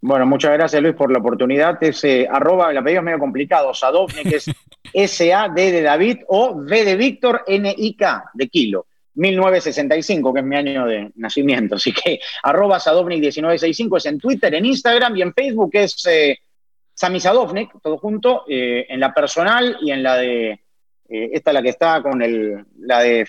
[0.01, 1.82] Bueno, muchas gracias Luis por la oportunidad.
[1.82, 4.46] Es arroba, el apellido es medio complicado, Sadovnik es
[4.92, 8.86] S-A-D de David o V de Víctor N-I-K de kilo.
[9.18, 11.74] 1965, que es mi año de nacimiento.
[11.74, 16.38] Así que arroba Sadovnik1965 es en Twitter, en Instagram y en Facebook es eh,
[16.94, 21.62] Sami Sadovnik, todo junto, eh, en la personal y en la de, eh, esta la
[21.62, 23.26] que está con el, la de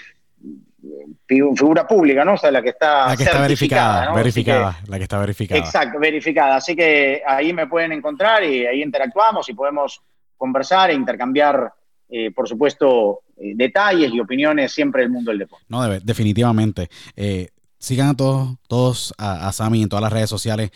[1.25, 2.33] figura pública, ¿no?
[2.33, 5.59] O sea, la que está, la que está verificada, verificada, la que está verificada.
[5.59, 6.55] Exacto, verificada.
[6.55, 10.01] Así que ahí me pueden encontrar y ahí interactuamos y podemos
[10.37, 11.73] conversar e intercambiar,
[12.09, 15.65] eh, por supuesto, eh, detalles y opiniones siempre del mundo del deporte.
[15.69, 16.89] No, definitivamente.
[17.15, 20.71] Eh, sigan a todos, todos a, a Sami en todas las redes sociales.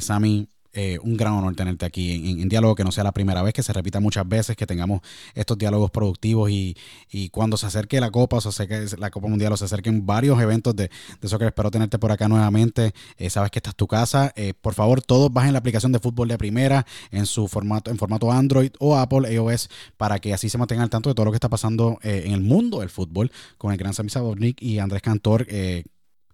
[0.00, 3.54] Sami eh, un gran honor tenerte aquí en, diálogo, que no sea la primera vez,
[3.54, 5.00] que se repita muchas veces, que tengamos
[5.34, 6.76] estos diálogos productivos y,
[7.32, 10.38] cuando se acerque la Copa, o se acerque la Copa Mundial, o se acerquen varios
[10.40, 12.92] eventos de, de soccer, espero tenerte por acá nuevamente.
[13.16, 14.32] Eh, sabes que esta es tu casa.
[14.36, 17.96] Eh, por favor, todos bajen la aplicación de fútbol de primera en su formato, en
[17.96, 21.32] formato Android o Apple iOS para que así se mantengan al tanto de todo lo
[21.32, 25.00] que está pasando en el mundo del fútbol con el gran Sami Sabovnik y Andrés
[25.02, 25.46] Cantor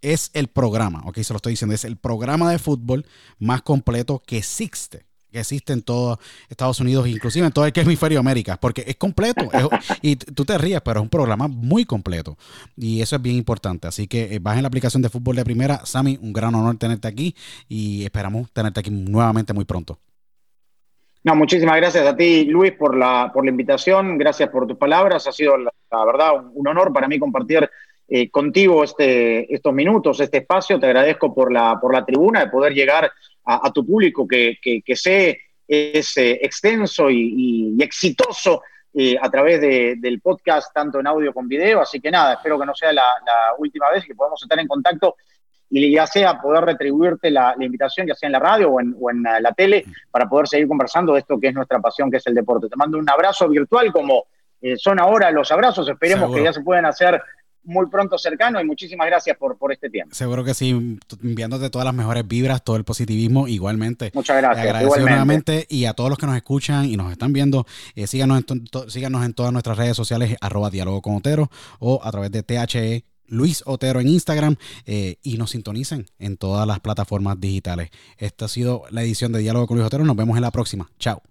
[0.02, 3.06] es el programa, ok, se lo estoy diciendo, es el programa de fútbol
[3.38, 8.20] más completo que existe que existe en todo Estados Unidos, inclusive en todo el hemisferio
[8.20, 9.48] América, porque es completo.
[10.02, 12.36] y tú te ríes, pero es un programa muy completo.
[12.76, 13.88] Y eso es bien importante.
[13.88, 15.84] Así que eh, bajen la aplicación de fútbol de primera.
[15.86, 17.34] Sammy, un gran honor tenerte aquí
[17.68, 19.98] y esperamos tenerte aquí nuevamente muy pronto.
[21.24, 24.18] No, muchísimas gracias a ti, Luis, por la, por la invitación.
[24.18, 25.26] Gracias por tus palabras.
[25.26, 27.70] Ha sido, la verdad, un honor para mí compartir
[28.08, 30.78] eh, contigo este, estos minutos, este espacio.
[30.78, 33.10] Te agradezco por la, por la tribuna de poder llegar
[33.44, 38.62] a, tu público que, que, sé es eh, extenso y, exitoso
[38.94, 41.80] eh, a través del podcast, tanto en audio como video.
[41.80, 43.02] Así que nada, espero que no sea la,
[43.58, 45.16] última vez que podamos estar en contacto
[45.70, 49.52] y ya sea poder retribuirte la, invitación, ya sea en la radio o en, la
[49.52, 52.68] tele, para poder seguir conversando de esto que es nuestra pasión, que es el deporte.
[52.68, 54.26] Te mando un abrazo virtual como
[54.60, 55.88] eh, son ahora los abrazos.
[55.88, 57.20] Esperemos que ya se puedan hacer
[57.64, 60.14] muy pronto cercano y muchísimas gracias por, por este tiempo.
[60.14, 60.70] Seguro que sí,
[61.22, 64.10] enviándote todas las mejores vibras, todo el positivismo igualmente.
[64.14, 64.66] Muchas gracias.
[64.66, 68.44] Agradecido nuevamente y a todos los que nos escuchan y nos están viendo, eh, síganos,
[68.48, 72.42] en síganos en todas nuestras redes sociales, arroba diálogo con Otero o a través de
[72.42, 77.90] THE Luis Otero en Instagram eh, y nos sintonicen en todas las plataformas digitales.
[78.18, 80.04] Esta ha sido la edición de Diálogo con Luis Otero.
[80.04, 80.90] Nos vemos en la próxima.
[80.98, 81.20] Chao.